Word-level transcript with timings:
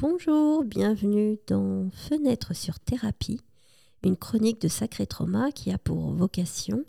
Bonjour, 0.00 0.62
bienvenue 0.62 1.38
dans 1.48 1.90
Fenêtre 1.90 2.54
sur 2.54 2.78
thérapie, 2.78 3.40
une 4.04 4.16
chronique 4.16 4.60
de 4.60 4.68
Sacré 4.68 5.08
Trauma 5.08 5.50
qui 5.50 5.72
a 5.72 5.78
pour 5.78 6.12
vocation 6.12 6.84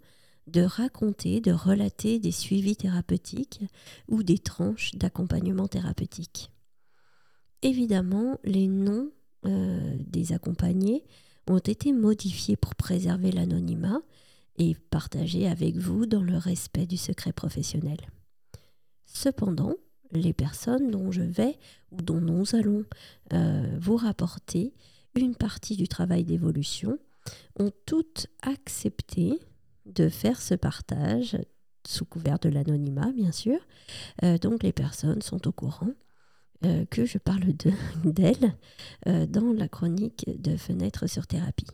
de 0.45 0.61
raconter, 0.61 1.41
de 1.41 1.51
relater 1.51 2.19
des 2.19 2.31
suivis 2.31 2.75
thérapeutiques 2.75 3.61
ou 4.09 4.21
des 4.21 4.37
tranches 4.37 4.93
d'accompagnement 4.93 5.67
thérapeutique. 5.67 6.51
Évidemment, 7.63 8.37
les 8.43 8.67
noms 8.67 9.09
euh, 9.47 9.95
des 10.05 10.31
accompagnés 10.31 11.03
ont 11.47 11.57
été 11.57 11.93
modifiés 11.93 12.57
pour 12.57 12.75
préserver 12.75 13.31
l'anonymat 13.31 14.01
et 14.59 14.75
partagés 14.91 15.47
avec 15.47 15.77
vous 15.77 16.05
dans 16.05 16.21
le 16.21 16.37
respect 16.37 16.85
du 16.85 16.97
secret 16.97 17.33
professionnel. 17.33 17.97
Cependant, 19.07 19.73
les 20.11 20.33
personnes 20.33 20.91
dont 20.91 21.11
je 21.11 21.21
vais 21.21 21.57
ou 21.91 22.01
dont 22.01 22.21
nous 22.21 22.55
allons 22.55 22.85
euh, 23.33 23.77
vous 23.79 23.97
rapporter 23.97 24.73
une 25.15 25.35
partie 25.35 25.75
du 25.75 25.87
travail 25.87 26.23
d'évolution 26.23 26.97
ont 27.59 27.71
toutes 27.85 28.27
accepté 28.41 29.39
de 29.85 30.09
faire 30.09 30.41
ce 30.41 30.55
partage 30.55 31.37
sous 31.85 32.05
couvert 32.05 32.39
de 32.39 32.49
l'anonymat, 32.49 33.11
bien 33.11 33.31
sûr. 33.31 33.59
Euh, 34.23 34.37
donc 34.37 34.63
les 34.63 34.73
personnes 34.73 35.21
sont 35.21 35.47
au 35.47 35.51
courant 35.51 35.91
euh, 36.65 36.85
que 36.85 37.05
je 37.05 37.17
parle 37.17 37.53
d'elles 38.03 38.55
dans 39.05 39.53
la 39.53 39.67
chronique 39.67 40.25
de 40.41 40.57
Fenêtre 40.57 41.07
sur 41.07 41.27
thérapie. 41.27 41.67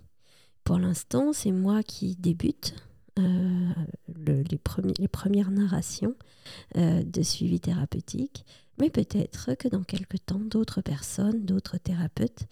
Pour 0.64 0.80
l'instant, 0.80 1.32
c'est 1.34 1.52
moi 1.52 1.84
qui 1.84 2.16
débute 2.16 2.74
euh, 3.18 3.74
les, 4.26 5.08
premières 5.08 5.52
narrations 5.52 6.16
euh, 6.78 7.04
de 7.04 7.22
suivi 7.22 7.60
thérapeutique, 7.60 8.46
mais 8.80 8.90
peut-être 8.90 9.56
que 9.56 9.68
dans 9.68 9.84
quelque 9.84 10.18
temps, 10.18 10.40
d'autres 10.40 10.82
personnes, 10.82 11.46
d'autres 11.46 11.78
thérapeutes 11.78 12.46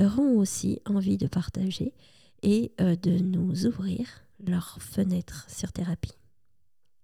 auront 0.00 0.38
aussi 0.38 0.80
envie 0.84 1.16
de 1.16 1.26
partager 1.26 1.94
et 2.42 2.72
euh, 2.80 2.96
de 2.96 3.12
nous 3.12 3.66
ouvrir 3.66 4.06
leur 4.46 4.78
fenêtre 4.80 5.46
sur 5.48 5.72
thérapie. 5.72 6.16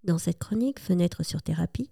Dans 0.05 0.19
cette 0.19 0.39
chronique 0.39 0.78
Fenêtre 0.78 1.25
sur 1.25 1.42
thérapie, 1.42 1.91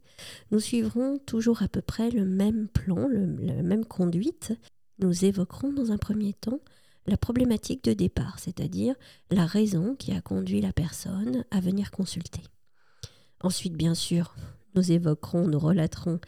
nous 0.51 0.61
suivrons 0.61 1.19
toujours 1.19 1.63
à 1.63 1.69
peu 1.69 1.81
près 1.81 2.11
le 2.11 2.25
même 2.25 2.69
plan, 2.69 3.09
la 3.41 3.63
même 3.63 3.85
conduite. 3.85 4.53
Nous 4.99 5.25
évoquerons 5.25 5.73
dans 5.73 5.91
un 5.91 5.99
premier 5.99 6.33
temps 6.33 6.61
la 7.07 7.17
problématique 7.17 7.85
de 7.85 7.93
départ, 7.93 8.39
c'est-à-dire 8.39 8.95
la 9.31 9.47
raison 9.47 9.95
qui 9.95 10.13
a 10.13 10.21
conduit 10.21 10.61
la 10.61 10.73
personne 10.73 11.45
à 11.51 11.61
venir 11.61 11.91
consulter. 11.91 12.43
Ensuite, 13.41 13.75
bien 13.75 13.95
sûr, 13.95 14.35
nous 14.75 14.91
évoquerons, 14.91 15.47
nous 15.47 15.59
relaterons 15.59 16.19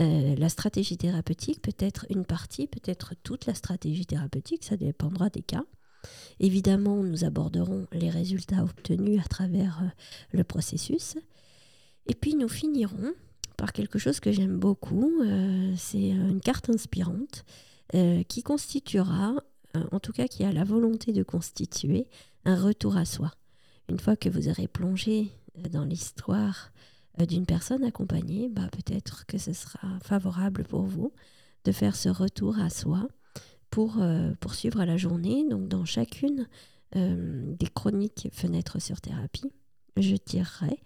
euh, 0.00 0.34
la 0.36 0.48
stratégie 0.48 0.96
thérapeutique, 0.96 1.62
peut-être 1.62 2.06
une 2.10 2.24
partie, 2.24 2.66
peut-être 2.66 3.14
toute 3.22 3.46
la 3.46 3.54
stratégie 3.54 4.06
thérapeutique, 4.06 4.64
ça 4.64 4.76
dépendra 4.76 5.30
des 5.30 5.42
cas. 5.42 5.64
Évidemment, 6.38 7.02
nous 7.02 7.24
aborderons 7.24 7.86
les 7.92 8.10
résultats 8.10 8.62
obtenus 8.62 9.20
à 9.24 9.28
travers 9.28 9.80
euh, 9.82 9.88
le 10.32 10.44
processus. 10.44 11.16
Et 12.06 12.14
puis 12.14 12.34
nous 12.34 12.48
finirons 12.48 13.12
par 13.56 13.72
quelque 13.72 13.98
chose 13.98 14.20
que 14.20 14.32
j'aime 14.32 14.58
beaucoup, 14.58 15.22
euh, 15.22 15.72
c'est 15.76 16.08
une 16.08 16.40
carte 16.40 16.68
inspirante 16.68 17.44
qui 18.28 18.42
constituera 18.42 19.36
en 19.92 20.00
tout 20.00 20.12
cas 20.12 20.28
qui 20.28 20.44
a 20.44 20.52
la 20.52 20.64
volonté 20.64 21.12
de 21.12 21.22
constituer 21.22 22.06
un 22.44 22.60
retour 22.60 22.96
à 22.96 23.04
soi. 23.04 23.32
Une 23.88 23.98
fois 23.98 24.16
que 24.16 24.28
vous 24.28 24.48
aurez 24.48 24.68
plongé 24.68 25.30
euh, 25.58 25.68
dans 25.68 25.84
l'histoire 25.84 26.72
euh, 27.20 27.26
d'une 27.26 27.46
personne 27.46 27.84
accompagnée, 27.84 28.48
bah, 28.48 28.68
peut-être 28.72 29.26
que 29.26 29.38
ce 29.38 29.52
sera 29.52 29.98
favorable 30.00 30.64
pour 30.64 30.82
vous 30.82 31.12
de 31.64 31.72
faire 31.72 31.96
ce 31.96 32.08
retour 32.08 32.58
à 32.58 32.70
soi 32.70 33.08
pour 33.70 33.96
poursuivre 34.38 34.84
la 34.84 34.96
journée. 34.96 35.44
Donc 35.48 35.66
dans 35.66 35.84
chacune 35.84 36.46
des 36.94 37.66
chroniques 37.74 38.28
Fenêtres 38.30 38.80
sur 38.80 39.00
thérapie, 39.00 39.50
je 39.96 40.14
tirerai 40.14 40.78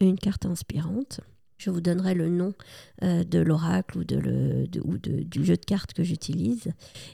une 0.00 0.18
carte 0.18 0.46
inspirante 0.46 1.20
je 1.60 1.70
vous 1.70 1.80
donnerai 1.80 2.14
le 2.14 2.28
nom 2.28 2.54
euh, 3.02 3.22
de 3.24 3.38
l'oracle 3.38 3.98
ou, 3.98 4.04
de 4.04 4.16
le, 4.16 4.66
ou 4.82 4.98
de, 4.98 5.22
du 5.22 5.44
jeu 5.44 5.56
de 5.56 5.64
cartes 5.64 5.92
que 5.92 6.02
j'utilise. 6.02 6.72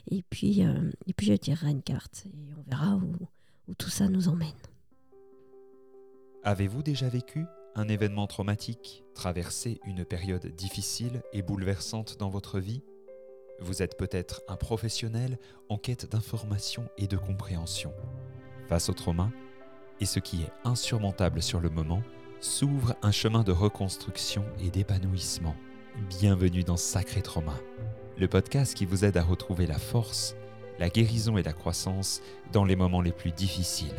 Et, 0.09 0.23
puis, 0.29 0.65
euh, 0.65 0.91
et 1.05 1.13
puis 1.13 1.27
je 1.27 1.33
tirerai 1.33 1.71
une 1.71 1.83
carte 1.83 2.23
et 2.25 2.53
on 2.57 2.69
verra 2.69 2.95
où, 2.95 3.11
où 3.67 3.73
tout 3.75 3.89
ça 3.89 4.07
nous 4.07 4.29
emmène. 4.29 4.49
Avez-vous 6.43 6.81
déjà 6.81 7.09
vécu 7.09 7.45
un 7.75 7.89
événement 7.89 8.25
traumatique, 8.25 9.03
traversé 9.13 9.79
une 9.85 10.05
période 10.05 10.47
difficile 10.55 11.21
et 11.33 11.41
bouleversante 11.41 12.17
dans 12.17 12.29
votre 12.29 12.59
vie? 12.59 12.81
Vous 13.59 13.81
êtes 13.81 13.97
peut-être 13.97 14.41
un 14.47 14.55
professionnel 14.55 15.39
en 15.67 15.77
quête 15.77 16.09
d'information 16.09 16.87
et 16.97 17.07
de 17.07 17.17
compréhension. 17.17 17.91
Face 18.67 18.87
au 18.89 18.93
trauma, 18.93 19.31
et 19.99 20.05
ce 20.05 20.19
qui 20.19 20.43
est 20.43 20.51
insurmontable 20.63 21.41
sur 21.41 21.59
le 21.59 21.69
moment, 21.69 22.03
s'ouvre 22.47 22.95
un 23.01 23.11
chemin 23.11 23.43
de 23.43 23.51
reconstruction 23.51 24.45
et 24.59 24.69
d'épanouissement. 24.69 25.55
Bienvenue 26.07 26.63
dans 26.63 26.77
Sacré 26.77 27.21
Trauma, 27.21 27.55
le 28.17 28.29
podcast 28.29 28.73
qui 28.73 28.85
vous 28.85 29.03
aide 29.03 29.17
à 29.17 29.21
retrouver 29.21 29.67
la 29.67 29.77
force, 29.77 30.33
la 30.79 30.87
guérison 30.87 31.37
et 31.37 31.43
la 31.43 31.51
croissance 31.51 32.21
dans 32.53 32.63
les 32.63 32.77
moments 32.77 33.01
les 33.01 33.11
plus 33.11 33.33
difficiles. 33.33 33.93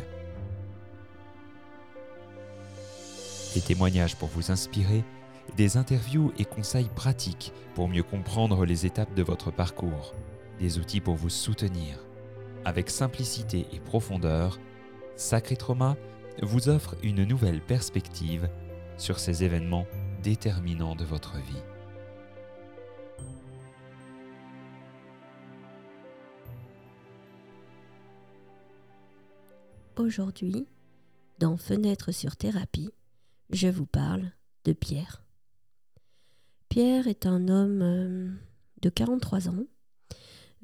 Des 3.53 3.61
témoignages 3.61 4.15
pour 4.15 4.29
vous 4.29 4.51
inspirer, 4.51 5.03
des 5.55 5.77
interviews 5.77 6.33
et 6.39 6.45
conseils 6.45 6.89
pratiques 6.95 7.53
pour 7.75 7.87
mieux 7.87 8.03
comprendre 8.03 8.65
les 8.65 8.87
étapes 8.87 9.13
de 9.13 9.23
votre 9.23 9.51
parcours, 9.51 10.15
des 10.59 10.79
outils 10.79 11.01
pour 11.01 11.15
vous 11.15 11.29
soutenir. 11.29 11.99
Avec 12.65 12.89
simplicité 12.89 13.67
et 13.71 13.79
profondeur, 13.79 14.59
Sacré 15.15 15.55
Trauma 15.55 15.95
vous 16.41 16.69
offre 16.69 16.95
une 17.03 17.23
nouvelle 17.23 17.61
perspective 17.61 18.49
sur 18.97 19.19
ces 19.19 19.43
événements 19.43 19.85
déterminants 20.23 20.95
de 20.95 21.05
votre 21.05 21.37
vie. 21.37 21.63
Aujourd'hui, 29.97 30.65
dans 31.39 31.57
Fenêtre 31.57 32.13
sur 32.13 32.37
thérapie, 32.37 32.89
je 33.49 33.67
vous 33.67 33.85
parle 33.85 34.31
de 34.63 34.71
Pierre. 34.71 35.23
Pierre 36.69 37.07
est 37.07 37.25
un 37.25 37.49
homme 37.49 37.81
euh, 37.81 38.29
de 38.81 38.89
43 38.89 39.49
ans, 39.49 39.65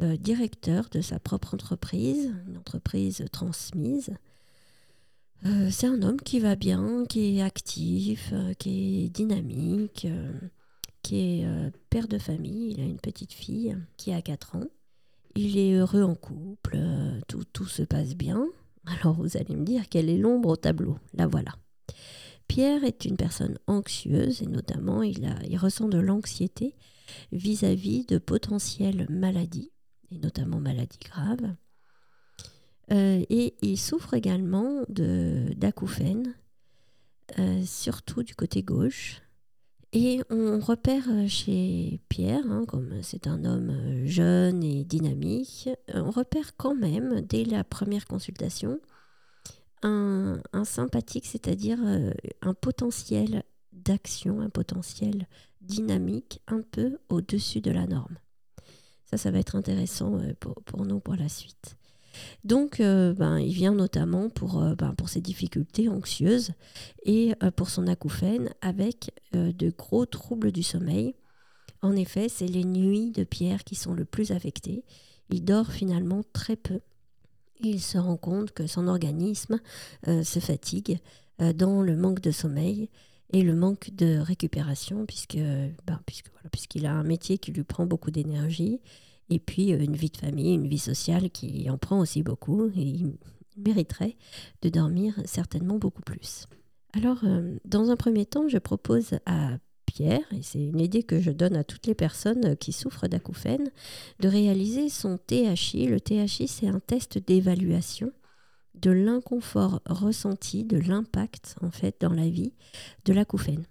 euh, 0.02 0.16
directeur 0.16 0.88
de 0.90 1.02
sa 1.02 1.20
propre 1.20 1.54
entreprise, 1.54 2.34
une 2.48 2.58
entreprise 2.58 3.26
transmise, 3.32 4.14
euh, 5.46 5.70
c'est 5.70 5.88
un 5.88 6.02
homme 6.02 6.20
qui 6.20 6.40
va 6.40 6.56
bien, 6.56 7.06
qui 7.08 7.38
est 7.38 7.42
actif, 7.42 8.32
euh, 8.34 8.54
qui 8.54 9.06
est 9.06 9.10
dynamique, 9.10 10.06
euh, 10.10 10.32
qui 11.02 11.42
est 11.42 11.48
père 11.90 12.08
de 12.08 12.18
famille. 12.18 12.72
Il 12.72 12.82
a 12.82 12.86
une 12.86 13.00
petite 13.00 13.34
fille 13.34 13.78
qui 13.98 14.12
a 14.12 14.22
4 14.22 14.56
ans. 14.56 14.68
Il 15.36 15.58
est 15.58 15.74
heureux 15.74 16.02
en 16.02 16.16
couple, 16.16 16.80
tout, 17.28 17.44
tout 17.54 17.68
se 17.68 17.84
passe 17.84 18.16
bien. 18.16 18.48
Alors 18.86 19.14
vous 19.14 19.38
allez 19.38 19.56
me 19.56 19.66
dire 19.66 19.90
quelle 19.90 20.10
est 20.10 20.18
l'ombre 20.18 20.50
au 20.50 20.56
tableau? 20.56 20.98
La 21.14 21.28
voilà. 21.28 21.52
Pierre 22.48 22.84
est 22.84 23.06
une 23.06 23.18
personne 23.18 23.58
anxieuse 23.68 24.42
et 24.42 24.48
notamment 24.48 25.04
il, 25.04 25.26
a, 25.26 25.36
il 25.48 25.58
ressent 25.58 25.90
de 25.90 25.98
l'anxiété 25.98 26.76
vis-à-vis 27.32 28.06
de 28.06 28.18
potentielles 28.18 29.08
maladies, 29.10 29.72
et 30.12 30.18
notamment 30.18 30.60
maladies 30.60 31.00
graves. 31.04 31.56
Euh, 32.92 33.24
et 33.30 33.56
il 33.62 33.78
souffre 33.78 34.14
également 34.14 34.84
d'acouphènes, 34.90 36.36
euh, 37.40 37.64
surtout 37.66 38.24
du 38.24 38.36
côté 38.36 38.62
gauche. 38.64 39.22
Et 39.92 40.22
on 40.30 40.60
repère 40.60 41.06
chez 41.28 42.02
Pierre, 42.10 42.44
hein, 42.50 42.66
comme 42.68 43.02
c'est 43.02 43.28
un 43.28 43.46
homme 43.46 44.06
jeune 44.06 44.62
et 44.62 44.84
dynamique, 44.84 45.70
on 45.94 46.12
repère 46.12 46.58
quand 46.58 46.76
même, 46.76 47.22
dès 47.22 47.46
la 47.46 47.64
première 47.64 48.06
consultation, 48.06 48.80
un, 49.82 50.42
sympathique, 50.64 51.26
c'est-à-dire 51.26 51.78
euh, 51.86 52.12
un 52.42 52.54
potentiel 52.54 53.44
d'action, 53.72 54.42
un 54.42 54.50
potentiel 54.50 55.28
dynamique 55.62 56.42
un 56.48 56.62
peu 56.62 56.98
au-dessus 57.10 57.62
de 57.62 57.72
la 57.72 57.88
norme. 57.88 58.18
Ça, 59.06 59.18
ça 59.18 59.32
va 59.32 59.40
être 59.40 59.56
intéressant 59.56 60.20
pour 60.40 60.86
nous 60.86 61.00
pour 61.00 61.16
la 61.16 61.30
suite. 61.30 61.78
Donc, 62.44 62.80
euh, 62.80 63.14
ben, 63.14 63.40
il 63.40 63.54
vient 63.54 63.74
notamment 63.74 64.30
pour, 64.30 64.62
euh, 64.62 64.76
ben, 64.76 64.94
pour 64.94 65.10
ses 65.10 65.22
difficultés 65.22 65.90
anxieuses 65.90 66.52
et 67.04 67.34
euh, 67.44 67.52
pour 67.52 67.70
son 67.70 67.88
acouphène 67.88 68.52
avec 68.62 69.12
de 69.34 69.70
gros 69.70 70.06
troubles 70.06 70.52
du 70.52 70.64
sommeil. 70.64 71.16
En 71.82 71.96
effet, 71.96 72.30
c'est 72.30 72.48
les 72.48 72.64
nuits 72.64 73.12
de 73.12 73.24
Pierre 73.24 73.64
qui 73.64 73.76
sont 73.76 73.94
le 73.94 74.06
plus 74.06 74.32
affectées. 74.32 74.86
Il 75.30 75.44
dort 75.44 75.72
finalement 75.72 76.22
très 76.32 76.56
peu. 76.56 76.80
Il 77.60 77.82
se 77.82 77.98
rend 77.98 78.18
compte 78.18 78.52
que 78.52 78.66
son 78.68 78.88
organisme 78.88 79.60
se 80.06 80.40
fatigue 80.40 81.00
dans 81.40 81.82
le 81.82 81.98
manque 81.98 82.22
de 82.22 82.32
sommeil 82.32 82.90
et 83.34 83.42
le 83.42 83.56
manque 83.56 83.92
de 83.94 84.18
récupération 84.20 85.06
puisque 85.06 85.38
ben, 85.38 86.00
puisque 86.06 86.32
voilà, 86.32 86.50
puisqu'il 86.50 86.86
a 86.86 86.94
un 86.94 87.04
métier 87.04 87.38
qui 87.38 87.52
lui 87.52 87.64
prend 87.64 87.86
beaucoup 87.86 88.12
d'énergie 88.12 88.80
Et 89.30 89.40
puis 89.40 89.70
une 89.70 89.96
vie 89.96 90.10
de 90.10 90.18
famille, 90.18 90.54
une 90.54 90.68
vie 90.68 90.78
sociale 90.78 91.30
qui 91.32 91.70
en 91.70 91.78
prend 91.78 92.00
aussi 92.00 92.24
beaucoup 92.24 92.68
et 92.76 92.82
il 92.82 93.18
mériterait 93.58 94.18
de 94.62 94.70
dormir 94.70 95.16
certainement 95.26 95.78
beaucoup 95.78 96.04
plus. 96.04 96.46
Alors, 96.94 97.24
dans 97.66 97.90
un 97.90 97.96
premier 97.96 98.26
temps, 98.26 98.48
je 98.48 98.58
propose 98.58 99.20
à 99.26 99.58
Pierre, 99.86 100.22
et 100.32 100.42
c'est 100.42 100.64
une 100.64 100.80
idée 100.80 101.04
que 101.04 101.20
je 101.22 101.32
donne 101.32 101.56
à 101.56 101.64
toutes 101.64 101.88
les 101.88 101.96
personnes 101.96 102.56
qui 102.58 102.72
souffrent 102.72 103.08
d'acouphènes, 103.08 103.72
de 104.20 104.28
réaliser 104.28 104.90
son 104.90 105.18
THI. 105.18 105.88
Le 105.88 106.00
THI, 106.00 106.48
c'est 106.48 106.68
un 106.68 106.80
test 106.80 107.18
d'évaluation 107.18 108.12
de 108.74 108.92
l'inconfort 108.92 109.82
ressenti, 109.86 110.66
de 110.66 110.78
l'impact 110.78 111.56
en 111.62 111.72
fait 111.72 111.96
dans 112.02 112.14
la 112.14 112.28
vie 112.28 112.54
de 113.06 113.14
l'acouphène. 113.14 113.66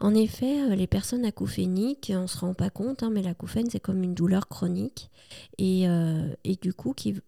En 0.00 0.14
effet, 0.14 0.62
euh, 0.62 0.74
les 0.74 0.86
personnes 0.86 1.26
acouphéniques, 1.26 2.10
on 2.14 2.22
ne 2.22 2.26
se 2.26 2.38
rend 2.38 2.54
pas 2.54 2.70
compte, 2.70 3.02
hein, 3.02 3.10
mais 3.10 3.22
l'acouphène, 3.22 3.68
c'est 3.68 3.80
comme 3.80 4.02
une 4.02 4.14
douleur 4.14 4.48
chronique 4.48 5.10
et, 5.58 5.86
euh, 5.88 6.34
du 6.62 6.72
coup 6.72 6.94
qui, 6.94 7.20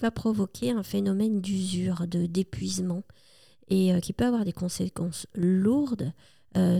va 0.00 0.10
provoquer 0.10 0.70
un 0.70 0.82
phénomène 0.82 1.40
d'usure, 1.40 2.06
de 2.06 2.26
d'épuisement 2.26 3.02
et 3.68 3.92
euh, 3.92 4.00
qui 4.00 4.12
peut 4.12 4.24
avoir 4.24 4.44
des 4.44 4.52
conséquences 4.52 5.26
lourdes 5.34 6.12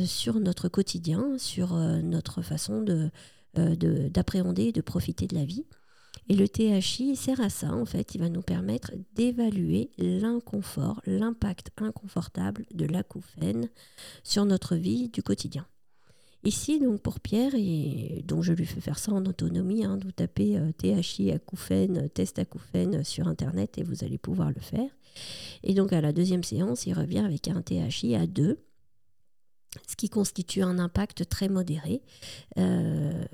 sur 0.06 0.40
notre 0.40 0.70
quotidien, 0.70 1.37
sur 1.37 1.75
notre 1.75 2.40
façon 2.40 2.81
de, 2.81 3.10
d'appréhender 4.08 4.62
et 4.64 4.72
de 4.72 4.81
profiter 4.81 5.26
de 5.26 5.34
la 5.34 5.44
vie. 5.44 5.66
Et 6.28 6.34
le 6.34 6.49
THI 6.49 7.14
sert 7.14 7.40
à 7.40 7.50
ça, 7.50 7.73
en 7.73 7.84
fait, 7.84 8.14
il 8.14 8.20
va 8.20 8.28
nous 8.28 8.43
permettre 8.43 8.93
d'évaluer 9.14 9.90
l'inconfort, 9.96 11.00
l'impact 11.06 11.70
inconfortable 11.76 12.67
de 12.75 12.87
l'acouphène 12.87 13.69
sur 14.25 14.44
notre 14.44 14.75
vie 14.75 15.08
du 15.08 15.23
quotidien. 15.23 15.67
Ici, 16.43 16.78
donc 16.78 17.00
pour 17.00 17.19
Pierre, 17.20 17.55
et 17.56 18.23
donc 18.26 18.43
je 18.43 18.52
lui 18.52 18.67
fais 18.67 18.81
faire 18.81 18.99
ça 18.99 19.12
en 19.12 19.25
autonomie, 19.25 19.84
hein, 19.84 19.99
vous 20.00 20.12
tapez 20.12 20.56
euh, 20.56 20.70
THI 20.70 21.32
acouphène, 21.32 22.08
test 22.11 22.38
acouphène 22.38 23.02
sur 23.02 23.26
Internet 23.26 23.78
et 23.78 23.82
vous 23.82 24.05
allez 24.05 24.19
pouvoir 24.19 24.50
le 24.50 24.61
faire. 24.61 24.88
Et 25.64 25.75
donc 25.75 25.93
à 25.93 26.00
la 26.00 26.12
deuxième 26.12 26.44
séance, 26.44 26.87
il 26.87 26.93
revient 26.93 27.19
avec 27.19 27.49
un 27.49 27.62
THI 27.62 28.14
à 28.14 28.26
2 28.26 28.58
ce 29.87 29.96
qui 29.96 30.08
constitue 30.08 30.62
un 30.62 30.78
impact 30.78 31.28
très 31.28 31.49
modéré 31.49 32.02
euh, 32.58 33.25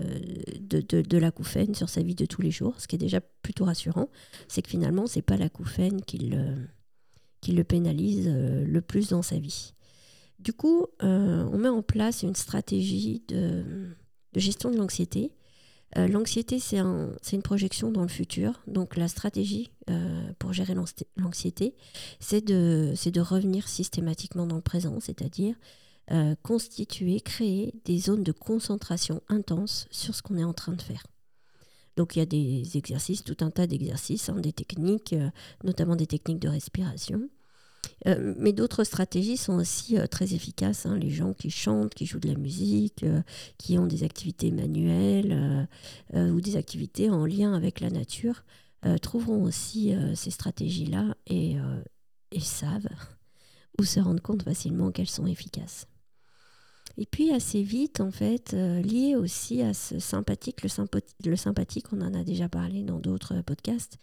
de, 0.60 0.80
de, 0.80 1.18
l'acouphène 1.18 1.74
sur 1.74 1.88
sa 1.88 2.02
vie 2.02 2.14
de 2.14 2.26
tous 2.26 2.42
les 2.42 2.50
jours. 2.50 2.74
Ce 2.80 2.86
qui 2.86 2.96
est 2.96 2.98
déjà 2.98 3.20
plutôt 3.20 3.64
rassurant, 3.64 4.08
c'est 4.48 4.62
que 4.62 4.70
finalement, 4.70 5.06
ce 5.06 5.18
n'est 5.18 5.22
pas 5.22 5.36
l'acouphène 5.36 6.02
qui 6.02 6.18
le, 6.18 6.56
qui 7.40 7.52
le 7.52 7.64
pénalise 7.64 8.28
euh, 8.28 8.64
le 8.64 8.80
plus 8.80 9.08
dans 9.08 9.22
sa 9.22 9.38
vie. 9.38 9.74
Du 10.38 10.52
coup, 10.52 10.86
euh, 11.02 11.48
on 11.52 11.58
met 11.58 11.68
en 11.68 11.82
place 11.82 12.22
une 12.22 12.34
stratégie 12.34 13.22
de, 13.28 13.64
gestion 14.34 14.70
de 14.70 14.76
l'anxiété. 14.76 15.30
l'anxiété, 15.94 16.58
c'est 16.58 16.78
un, 16.78 17.10
une 17.32 17.42
projection 17.42 17.92
dans 17.92 18.02
le 18.02 18.08
futur. 18.08 18.60
Donc 18.66 18.96
la 18.96 19.06
stratégie 19.06 19.70
pour 20.40 20.52
gérer 20.52 20.74
l'anxiété, 21.16 21.76
c'est 22.18 22.44
de, 22.44 22.94
de 23.10 23.20
revenir 23.20 23.68
systématiquement 23.68 24.46
dans 24.46 24.56
le 24.56 24.62
présent, 24.62 24.98
c'est-à-dire 25.00 25.54
euh, 26.10 26.34
constituer, 26.42 27.20
créer 27.20 27.72
des 27.84 27.98
zones 27.98 28.24
de 28.24 28.32
concentration 28.32 29.22
intense 29.28 29.86
sur 29.92 30.16
ce 30.16 30.22
qu'on 30.22 30.36
est 30.36 30.44
en 30.44 30.52
train 30.52 30.72
de 30.72 30.82
faire. 30.82 31.04
Donc 31.96 32.16
il 32.16 32.18
y 32.18 32.22
a 32.22 32.26
des 32.26 32.76
exercices, 32.76 33.22
tout 33.22 33.36
un 33.40 33.50
tas 33.50 33.68
d'exercices, 33.68 34.28
hein, 34.28 34.40
des 34.40 34.52
techniques, 34.52 35.12
euh, 35.12 35.30
notamment 35.62 35.94
des 35.94 36.08
techniques 36.08 36.40
de 36.40 36.48
respiration. 36.48 37.28
Euh, 38.08 38.34
mais 38.36 38.52
d'autres 38.52 38.82
stratégies 38.82 39.36
sont 39.36 39.54
aussi 39.54 39.96
très 40.10 40.34
efficaces. 40.34 40.86
Hein. 40.86 40.98
Les 40.98 41.10
gens 41.10 41.34
qui 41.34 41.50
chantent, 41.50 41.94
qui 41.94 42.04
jouent 42.04 42.20
de 42.20 42.28
la 42.28 42.38
musique, 42.38 43.04
qui 43.56 43.78
ont 43.78 43.86
des 43.86 44.02
activités 44.02 44.50
manuelles 44.50 45.68
ou 46.14 46.40
des 46.40 46.56
activités 46.56 47.10
en 47.10 47.26
lien 47.26 47.54
avec 47.54 47.80
la 47.80 47.90
nature 47.90 48.44
trouveront 49.00 49.42
aussi 49.44 49.94
ces 50.14 50.30
stratégies-là 50.30 51.16
et, 51.26 51.56
et 52.30 52.40
savent 52.40 52.88
ou 53.78 53.84
se 53.84 54.00
rendent 54.00 54.20
compte 54.20 54.42
facilement 54.42 54.90
qu'elles 54.90 55.08
sont 55.08 55.26
efficaces. 55.26 55.86
Et 56.98 57.06
puis 57.06 57.32
assez 57.32 57.62
vite, 57.62 58.00
en 58.00 58.10
fait, 58.10 58.52
euh, 58.54 58.80
lié 58.82 59.16
aussi 59.16 59.62
à 59.62 59.74
ce 59.74 59.98
sympathique, 59.98 60.62
le, 60.62 61.36
sympathique, 61.36 61.86
on 61.92 62.00
en 62.00 62.14
a 62.14 62.22
déjà 62.22 62.48
parlé 62.48 62.82
dans 62.82 62.98
d'autres 62.98 63.40
podcasts, 63.42 63.98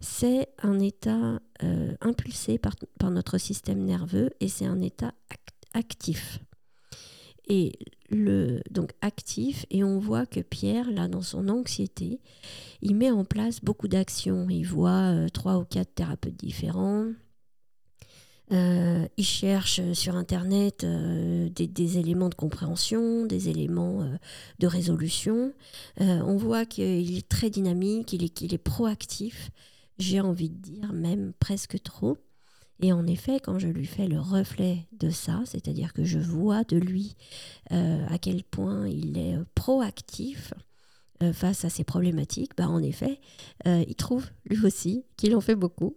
c'est 0.00 0.48
un 0.62 0.78
état 0.78 1.40
euh, 1.62 1.92
impulsé 2.00 2.58
par, 2.58 2.74
notre 3.10 3.38
système 3.38 3.84
nerveux 3.84 4.30
et 4.40 4.48
c'est 4.48 4.66
un 4.66 4.80
état 4.80 5.12
actif. 5.74 6.40
Et 7.48 7.78
donc 8.70 8.92
actif, 9.00 9.66
et 9.70 9.82
on 9.84 9.98
voit 9.98 10.26
que 10.26 10.40
Pierre, 10.40 10.90
là, 10.90 11.08
dans 11.08 11.22
son 11.22 11.48
anxiété, 11.48 12.20
il 12.82 12.94
met 12.94 13.10
en 13.10 13.24
place 13.24 13.60
beaucoup 13.60 13.88
d'actions. 13.88 14.48
Il 14.48 14.64
voit 14.64 15.10
euh, 15.12 15.28
trois 15.28 15.58
ou 15.58 15.64
quatre 15.64 15.94
thérapeutes 15.94 16.36
différents, 16.36 17.06
euh, 18.52 19.06
il 19.16 19.24
cherche 19.24 19.80
sur 19.94 20.14
Internet 20.16 20.84
euh, 20.84 21.48
des, 21.48 21.98
éléments 21.98 22.28
de 22.28 22.34
compréhension, 22.34 23.24
des 23.24 23.48
éléments 23.48 24.02
euh, 24.02 24.16
de 24.58 24.66
résolution. 24.66 25.52
on 25.98 26.36
voit 26.36 26.66
qu'il 26.66 27.16
est 27.16 27.28
très 27.28 27.48
dynamique, 27.48 28.08
qu'il 28.08 28.24
est, 28.24 28.28
qu'il 28.28 28.52
est 28.52 28.58
proactif, 28.58 29.50
j'ai 29.98 30.20
envie 30.20 30.50
de 30.50 30.58
dire 30.58 30.92
même 30.92 31.32
presque 31.38 31.82
trop. 31.82 32.18
Et 32.80 32.92
en 32.92 33.06
effet, 33.06 33.38
quand 33.40 33.58
je 33.58 33.68
lui 33.68 33.86
fais 33.86 34.08
le 34.08 34.18
reflet 34.18 34.86
de 34.98 35.08
ça, 35.08 35.40
c'est-à-dire 35.44 35.92
que 35.92 36.04
je 36.04 36.18
vois 36.18 36.64
de 36.64 36.76
lui 36.76 37.14
à 37.70 38.18
quel 38.18 38.42
point 38.42 38.88
il 38.88 39.18
est 39.18 39.36
proactif, 39.54 40.52
face 41.32 41.64
à 41.64 41.70
ces 41.70 41.84
problématiques, 41.84 42.56
bah 42.56 42.68
en 42.68 42.82
effet, 42.82 43.20
il 43.64 43.94
trouve 43.94 44.26
lui 44.46 44.66
aussi 44.66 45.04
qu'il 45.16 45.36
en 45.36 45.40
fait 45.40 45.54
beaucoup 45.54 45.94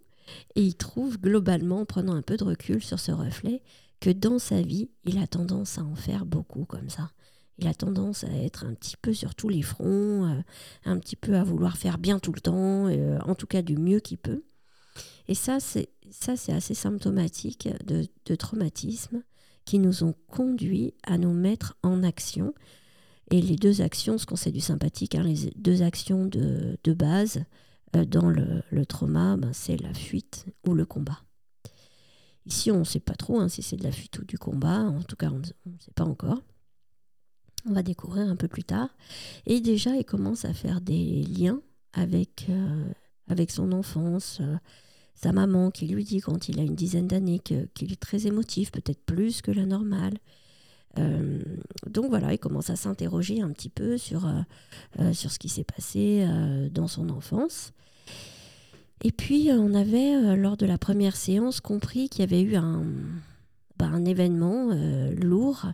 et 0.54 0.62
il 0.62 0.74
trouve 0.74 1.18
globalement, 1.20 1.80
en 1.80 1.84
prenant 1.84 2.14
un 2.14 2.22
peu 2.22 2.36
de 2.36 2.44
recul 2.44 2.82
sur 2.82 2.98
ce 2.98 3.12
reflet, 3.12 3.62
que 4.00 4.10
dans 4.10 4.38
sa 4.38 4.60
vie, 4.62 4.90
il 5.04 5.18
a 5.18 5.26
tendance 5.26 5.78
à 5.78 5.82
en 5.82 5.94
faire 5.94 6.26
beaucoup 6.26 6.64
comme 6.64 6.90
ça. 6.90 7.10
Il 7.58 7.66
a 7.66 7.74
tendance 7.74 8.24
à 8.24 8.30
être 8.30 8.64
un 8.64 8.74
petit 8.74 8.96
peu 9.00 9.14
sur 9.14 9.34
tous 9.34 9.48
les 9.48 9.62
fronts, 9.62 10.26
euh, 10.26 10.42
un 10.84 10.98
petit 10.98 11.16
peu 11.16 11.36
à 11.36 11.44
vouloir 11.44 11.76
faire 11.78 11.96
bien 11.96 12.18
tout 12.18 12.32
le 12.32 12.40
temps, 12.40 12.86
euh, 12.88 13.18
en 13.24 13.34
tout 13.34 13.46
cas 13.46 13.62
du 13.62 13.78
mieux 13.78 14.00
qu'il 14.00 14.18
peut. 14.18 14.44
Et 15.28 15.34
ça, 15.34 15.58
c'est 15.58 15.88
ça, 16.10 16.36
c'est 16.36 16.52
assez 16.52 16.74
symptomatique 16.74 17.68
de, 17.84 18.34
traumatismes 18.34 19.22
qui 19.64 19.78
nous 19.78 20.04
ont 20.04 20.14
conduits 20.28 20.94
à 21.02 21.18
nous 21.18 21.32
mettre 21.32 21.76
en 21.82 22.02
action. 22.02 22.54
Et 23.30 23.40
les 23.40 23.56
deux 23.56 23.80
actions, 23.80 24.18
ce 24.18 24.26
qu'on 24.26 24.36
sait 24.36 24.52
du 24.52 24.60
sympathique, 24.60 25.16
hein, 25.16 25.24
les 25.24 25.50
deux 25.56 25.82
actions 25.82 26.26
de, 26.26 26.92
base, 26.92 27.42
dans 27.92 28.28
le, 28.28 28.86
trauma, 28.86 29.36
ben, 29.36 29.52
c'est 29.52 29.80
la 29.80 29.94
fuite 29.94 30.46
ou 30.66 30.74
le 30.74 30.84
combat. 30.84 31.20
Ici, 32.44 32.70
on 32.70 32.80
ne 32.80 32.84
sait 32.84 33.00
pas 33.00 33.14
trop 33.14 33.40
hein, 33.40 33.48
si 33.48 33.62
c'est 33.62 33.76
de 33.76 33.82
la 33.82 33.92
fuite 33.92 34.18
ou 34.18 34.24
du 34.24 34.38
combat. 34.38 34.80
En 34.80 35.02
tout 35.02 35.16
cas, 35.16 35.30
on 35.30 35.38
ne 35.38 35.78
sait 35.78 35.92
pas 35.94 36.04
encore. 36.04 36.42
On 37.68 37.72
va 37.72 37.82
découvrir 37.82 38.28
un 38.28 38.36
peu 38.36 38.48
plus 38.48 38.64
tard. 38.64 38.90
Et 39.46 39.60
déjà, 39.60 39.96
il 39.96 40.04
commence 40.04 40.44
à 40.44 40.54
faire 40.54 40.80
des 40.80 41.22
liens 41.24 41.60
avec, 41.92 42.46
euh, 42.48 42.84
avec 43.28 43.50
son 43.50 43.72
enfance. 43.72 44.38
Euh, 44.40 44.56
sa 45.16 45.32
maman 45.32 45.70
qui 45.70 45.86
lui 45.86 46.04
dit 46.04 46.20
quand 46.20 46.48
il 46.48 46.60
a 46.60 46.62
une 46.62 46.76
dizaine 46.76 47.08
d'années 47.08 47.40
qu'il 47.40 47.92
est 47.92 48.00
très 48.00 48.26
émotif, 48.26 48.70
peut-être 48.70 49.02
plus 49.04 49.40
que 49.40 49.50
la 49.50 49.64
normale. 49.64 50.18
Donc 51.86 52.06
voilà, 52.08 52.32
il 52.32 52.38
commence 52.38 52.70
à 52.70 52.76
s'interroger 52.76 53.42
un 53.42 53.50
petit 53.50 53.68
peu 53.68 53.98
sur, 53.98 54.28
sur 55.12 55.30
ce 55.30 55.38
qui 55.38 55.48
s'est 55.48 55.64
passé 55.64 56.26
dans 56.72 56.88
son 56.88 57.10
enfance. 57.10 57.72
Et 59.02 59.12
puis, 59.12 59.50
euh, 59.50 59.58
on 59.58 59.74
avait, 59.74 60.14
euh, 60.14 60.36
lors 60.36 60.56
de 60.56 60.66
la 60.66 60.78
première 60.78 61.16
séance, 61.16 61.60
compris 61.60 62.08
qu'il 62.08 62.20
y 62.20 62.24
avait 62.24 62.42
eu 62.42 62.56
un, 62.56 62.84
bah, 63.78 63.86
un 63.86 64.04
événement 64.04 64.70
euh, 64.70 65.14
lourd 65.14 65.66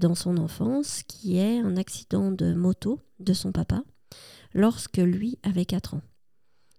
dans 0.00 0.14
son 0.14 0.38
enfance, 0.38 1.02
qui 1.02 1.36
est 1.36 1.58
un 1.58 1.76
accident 1.76 2.32
de 2.32 2.54
moto 2.54 2.98
de 3.20 3.34
son 3.34 3.52
papa, 3.52 3.84
lorsque 4.54 4.96
lui 4.96 5.38
avait 5.42 5.66
4 5.66 5.94
ans. 5.94 6.02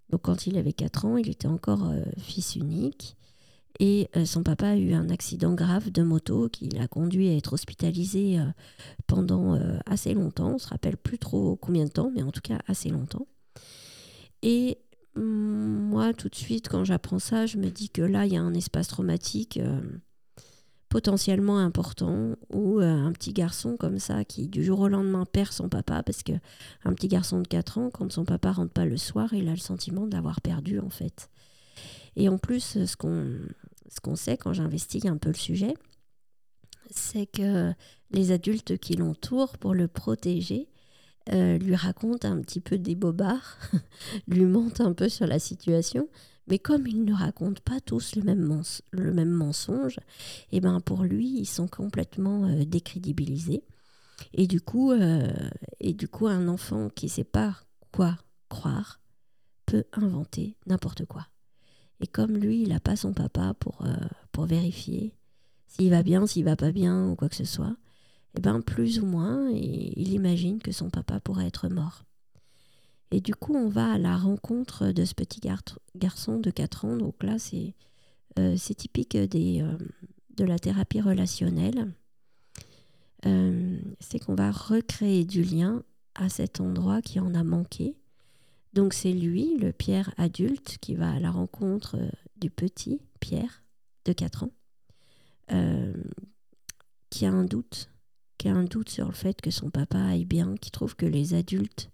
Donc 0.10 0.24
quand 0.24 0.48
il 0.48 0.58
avait 0.58 0.74
4 0.74 1.06
ans, 1.06 1.16
il 1.16 1.30
était 1.30 1.48
encore 1.48 1.94
fils 2.18 2.56
unique. 2.56 3.16
Et 3.80 4.10
son 4.26 4.42
papa 4.42 4.70
a 4.70 4.76
eu 4.76 4.94
un 4.94 5.10
accident 5.10 5.54
grave 5.54 5.92
de 5.92 6.02
moto 6.02 6.50
qui 6.50 6.68
l'a 6.70 6.88
conduit 6.88 7.30
à 7.30 7.36
être 7.36 7.54
hospitalisé 7.54 8.40
pendant 9.06 9.60
assez 9.86 10.16
longtemps. 10.16 10.56
On 10.56 10.58
se 10.58 10.68
rappelle 10.68 10.98
plus 10.98 11.20
trop 11.20 11.56
combien 11.56 11.86
de 11.86 11.92
temps, 11.92 12.12
mais 12.14 12.24
en 12.24 12.32
tout 12.32 12.42
cas 12.42 12.58
assez 12.68 12.90
longtemps. 12.90 13.28
Et 14.42 14.80
moi, 15.18 16.14
tout 16.14 16.30
de 16.30 16.36
suite, 16.36 16.70
quand 16.70 16.84
j'apprends 16.84 17.20
ça, 17.20 17.46
je 17.46 17.58
me 17.58 17.70
dis 17.70 17.90
que 17.90 18.02
là, 18.02 18.26
il 18.26 18.34
y 18.34 18.38
a 18.38 18.42
un 18.42 18.54
espace 18.54 18.88
traumatique 18.88 19.58
euh, 19.58 19.82
potentiellement 20.90 21.58
important 21.58 22.36
où 22.54 22.80
euh, 22.80 22.86
un 22.86 23.12
petit 23.12 23.34
garçon 23.34 23.78
comme 23.78 24.00
ça, 24.00 24.24
qui 24.26 24.48
du 24.48 24.64
jour 24.64 24.80
au 24.82 24.88
lendemain 24.88 25.26
perd 25.26 25.52
son 25.52 25.70
papa, 25.70 26.04
parce 26.04 26.24
que 26.24 26.34
un 26.84 26.94
petit 26.94 27.08
garçon 27.08 27.42
de 27.42 27.48
4 27.48 27.78
ans, 27.78 27.90
quand 27.90 28.12
son 28.12 28.26
papa 28.26 28.52
rentre 28.52 28.74
pas 28.74 28.86
le 28.86 28.98
soir, 28.98 29.34
il 29.34 29.48
a 29.48 29.52
le 29.52 29.58
sentiment 29.58 30.08
d'avoir 30.08 30.42
perdu, 30.42 30.80
en 30.80 30.90
fait. 30.90 31.30
Et 32.18 32.30
en 32.30 32.40
plus, 32.40 32.84
ce 32.86 32.96
qu'on 32.96 34.16
sait 34.16 34.38
quand 34.38 34.52
j'investigue 34.52 35.08
un 35.08 35.18
peu 35.18 35.30
le 35.30 35.36
sujet, 35.36 35.76
c'est 36.90 37.28
que 37.28 37.72
les 38.10 38.32
adultes 38.32 38.78
qui 38.80 38.96
l'entourent, 38.96 39.60
pour 39.60 39.76
le 39.76 39.88
protéger, 39.88 40.68
lui 41.32 41.76
raconte 41.76 42.26
un 42.26 42.42
petit 42.42 42.60
peu 42.60 42.80
des 42.80 42.96
bobards, 42.96 43.58
lui 44.28 44.46
monte 44.46 44.82
un 44.82 44.94
peu 44.94 45.10
sur 45.10 45.28
la 45.28 45.38
situation, 45.38 46.10
mais 46.48 46.58
comme 46.58 46.88
ils 46.88 47.06
ne 47.06 47.14
racontent 47.14 47.62
pas 47.64 47.82
tous 47.82 48.16
le 48.16 48.24
même, 48.24 49.30
mensonge, 49.30 49.98
et 50.52 50.58
eh 50.58 50.60
ben 50.60 50.82
pour 50.82 51.04
lui, 51.04 51.28
ils 51.28 51.46
sont 51.46 51.68
complètement 51.68 52.50
décrédibilisés. 52.66 53.64
Et 54.34 54.48
du, 54.48 54.60
coup, 54.60 54.92
et 55.80 55.94
du 55.94 56.08
coup, 56.08 56.26
un 56.26 56.48
enfant 56.48 56.90
qui 56.90 57.06
ne 57.06 57.12
sait 57.12 57.24
pas 57.24 57.58
quoi 57.92 58.18
croire 58.50 59.00
peut 59.68 59.84
inventer 59.94 60.56
n'importe 60.66 61.06
quoi. 61.06 61.28
Et 62.00 62.08
comme 62.08 62.38
lui, 62.38 62.62
il 62.62 62.70
n'a 62.70 62.80
pas 62.80 62.96
son 62.96 63.13
papa 63.13 63.54
pour, 63.60 63.82
euh, 63.86 63.96
pour 64.32 64.46
vérifier 64.46 65.13
s'il 65.68 65.89
va 65.89 66.04
bien, 66.04 66.25
s'il 66.25 66.46
va 66.46 66.56
pas 66.56 66.72
bien 66.72 67.10
ou 67.10 67.16
quoi 67.16 67.30
que 67.30 67.36
ce 67.36 67.46
soit, 67.46 67.75
eh 68.38 68.42
ben 68.42 68.62
plus 68.62 69.00
ou 69.00 69.06
moins, 69.06 69.50
il 69.51 70.13
imagine 70.13 70.60
que 70.60 70.72
son 70.72 70.89
papa 70.89 71.20
pourrait 71.20 71.48
être 71.48 71.68
mort. 71.70 72.04
Et 73.12 73.22
du 73.22 73.36
coup, 73.36 73.56
on 73.56 73.70
va 73.70 73.94
à 73.94 73.98
la 73.98 74.18
rencontre 74.18 74.92
de 74.92 75.06
ce 75.06 75.13
petit 75.13 75.42
garçon 75.96 76.39
de 76.39 76.50
4 76.51 76.86
ans. 76.86 76.98
Donc 76.98 77.24
là, 77.24 77.39
c'est 77.39 77.74
euh, 78.38 78.56
typique 78.58 79.16
euh, 79.16 79.27
de 79.27 80.44
la 80.44 80.60
thérapie 80.60 81.01
relationnelle. 81.01 81.92
c'est 84.00 84.20
qu'on 84.20 84.36
va 84.36 84.51
recréer 84.51 85.25
du 85.25 85.44
lien 85.44 85.84
à 86.16 86.30
cet 86.30 86.62
endroit 86.62 87.01
qui 87.01 87.20
en 87.20 87.34
a 87.34 87.44
manqué 87.44 87.96
donc 88.78 88.94
c'est 88.94 89.12
lui, 89.12 89.58
le 89.58 89.74
Pierre 89.74 90.14
adulte, 90.18 90.78
qui 90.80 90.94
va 90.94 91.10
à 91.10 91.20
la 91.20 91.32
rencontre 91.32 91.98
euh, 91.98 92.12
du 92.36 92.52
petit 92.52 93.02
Pierre 93.20 93.64
de 94.06 94.14
4 94.14 94.44
ans, 94.44 94.52
euh, 95.52 95.96
qui 97.10 97.26
a 97.26 97.32
un 97.32 97.44
doute, 97.44 97.90
qui 98.38 98.50
a 98.50 98.54
un 98.54 98.66
doute 98.66 98.90
sur 98.90 99.08
le 99.08 99.16
fait 99.16 99.42
que 99.42 99.50
son 99.50 99.72
papa 99.72 99.98
aille 99.98 100.26
bien, 100.26 100.54
qui 100.58 100.70
trouve 100.70 100.96
que 100.96 101.08
les 101.08 101.34
adultes 101.34 101.90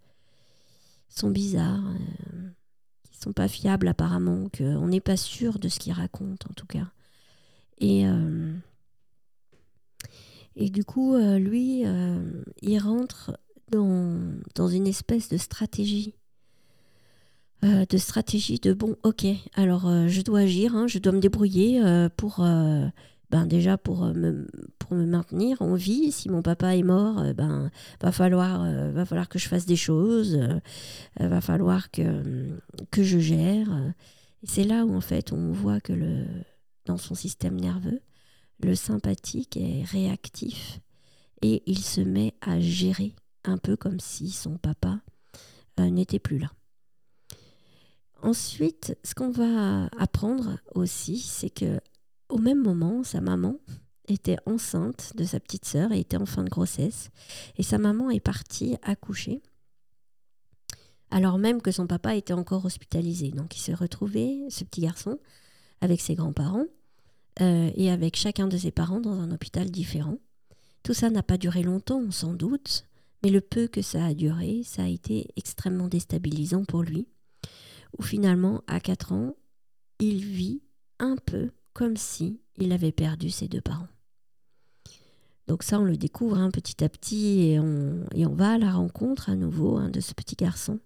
sont 1.08 1.30
bizarres, 1.30 1.88
euh, 1.88 2.50
qui 3.10 3.18
sont 3.18 3.32
pas 3.32 3.48
fiables 3.48 3.88
apparemment, 3.88 4.50
qu'on 4.50 4.90
n'est 4.90 5.00
pas 5.00 5.16
sûr 5.16 5.60
de 5.60 5.70
ce 5.70 5.80
qu'ils 5.80 5.94
racontent 5.94 6.50
en 6.50 6.54
tout 6.54 6.68
cas. 6.68 6.92
Et, 7.78 8.04
et 10.56 10.70
du 10.70 10.84
coup, 10.86 11.18
lui, 11.18 11.84
il 12.62 12.80
rentre 12.80 13.38
dans 13.72 14.68
une 14.68 14.88
espèce 14.88 15.28
de 15.28 15.38
stratégie 15.38 16.14
euh, 17.64 17.86
de 17.86 17.98
stratégie 17.98 18.60
de 18.60 18.74
bon, 18.74 18.98
ok, 19.04 19.26
alors 19.54 19.88
euh, 19.88 20.08
je 20.08 20.22
dois 20.22 20.40
agir, 20.40 20.76
hein, 20.76 20.88
je 20.88 21.00
dois 21.00 21.14
me 21.14 21.20
débrouiller 21.20 21.82
euh, 21.82 22.10
pour, 22.10 22.46
ben 23.32 23.46
déjà 23.46 23.78
pour 23.78 24.06
me, 24.06 24.48
pour 24.80 24.96
me 24.96 25.06
maintenir 25.06 25.62
en 25.62 25.76
vie. 25.76 26.12
Si 26.12 26.30
mon 26.30 26.42
papa 26.42 26.76
est 26.76 26.84
mort, 26.84 27.24
ben 27.36 27.72
va 28.02 28.12
falloir, 28.12 28.70
va 28.92 29.06
falloir 29.06 29.30
que 29.30 29.40
je 29.40 29.48
fasse 29.48 29.66
des 29.66 29.78
choses, 29.78 30.40
va 31.20 31.42
falloir 31.42 31.90
que, 31.90 32.50
que 32.92 33.02
je 33.02 33.20
gère. 33.20 33.70
C'est 34.44 34.66
là 34.66 34.86
où 34.86 34.94
en 34.94 35.02
fait 35.02 35.32
on 35.32 35.52
voit 35.52 35.80
que 35.80 35.94
le, 35.94 36.26
dans 36.86 36.98
son 36.98 37.16
système 37.16 37.60
nerveux, 37.60 38.02
le 38.62 38.76
sympathique 38.76 39.58
est 39.58 39.84
réactif 39.84 40.80
et 41.42 41.64
il 41.66 41.80
se 41.80 42.02
met 42.02 42.34
à 42.42 42.60
gérer 42.60 43.16
un 43.46 43.58
peu 43.58 43.76
comme 43.76 44.00
si 44.00 44.30
son 44.30 44.58
papa 44.58 45.00
n'était 45.78 46.20
plus 46.20 46.40
là. 46.40 46.52
Ensuite, 48.24 48.98
ce 49.04 49.14
qu'on 49.16 49.32
va 49.32 49.88
apprendre 50.00 50.58
aussi, 50.76 51.20
c'est 51.20 51.50
que 51.50 51.82
au 52.30 52.38
même 52.38 52.64
moment, 52.64 53.04
sa 53.04 53.20
maman 53.20 53.58
était 54.08 54.38
enceinte 54.46 55.12
de 55.18 55.26
sa 55.26 55.42
petite 55.42 55.66
sœur 55.66 55.92
et 55.92 56.00
était 56.00 56.18
en 56.18 56.26
fin 56.26 56.46
de 56.46 56.50
grossesse. 56.50 57.10
Et 57.58 57.64
sa 57.64 57.78
maman 57.78 58.10
est 58.10 58.22
partie 58.22 58.78
accoucher, 58.82 59.42
alors 61.12 61.38
même 61.38 61.62
que 61.62 61.72
son 61.72 61.86
papa 61.86 62.16
était 62.16 62.34
encore 62.34 62.64
hospitalisé. 62.64 63.32
Donc 63.32 63.58
il 63.58 63.60
s'est 63.60 63.74
retrouvé, 63.74 64.46
ce 64.50 64.64
petit 64.64 64.82
garçon, 64.82 65.20
avec 65.82 66.00
ses 66.00 66.16
grands-parents 66.16 66.66
euh, 67.42 67.72
et 67.76 67.92
avec 67.92 68.16
chacun 68.16 68.48
de 68.48 68.58
ses 68.58 68.72
parents 68.72 69.02
dans 69.02 69.20
un 69.20 69.32
hôpital 69.32 69.70
différent. 69.70 70.18
Tout 70.82 70.94
ça 70.94 71.10
n'a 71.10 71.24
pas 71.24 71.38
duré 71.38 71.62
longtemps, 71.62 72.10
sans 72.10 72.34
doute, 72.34 72.86
mais 73.22 73.32
le 73.32 73.42
peu 73.42 73.68
que 73.68 73.82
ça 73.82 74.06
a 74.06 74.14
duré, 74.14 74.62
ça 74.64 74.84
a 74.84 74.88
été 74.88 75.28
extrêmement 75.36 75.90
déstabilisant 75.90 76.64
pour 76.64 76.84
lui 76.84 77.06
où 77.98 78.04
finalement, 78.04 78.62
à 78.68 78.80
4 78.80 79.14
ans, 79.14 79.36
il 80.00 80.24
vit 80.24 80.62
un 81.00 81.16
peu 81.16 81.52
comme 81.74 81.98
si 81.98 82.40
il 82.58 82.72
avait 82.72 82.92
perdu 82.92 83.30
ses 83.30 83.48
deux 83.48 83.62
parents. 83.62 83.88
Donc 85.48 85.64
ça, 85.64 85.80
on 85.80 85.84
le 85.84 85.98
découvre 85.98 86.38
hein, 86.38 86.52
petit 86.52 86.84
à 86.84 86.90
petit 86.90 87.42
et 87.42 87.60
on, 87.60 88.34
va 88.34 88.54
à 88.54 88.58
la 88.58 88.72
rencontre 88.72 89.30
à 89.30 89.36
nouveau 89.36 89.78
hein, 89.78 89.90
de 89.90 90.00
ce 90.00 90.14
petit 90.14 90.36
garçon. 90.36 90.80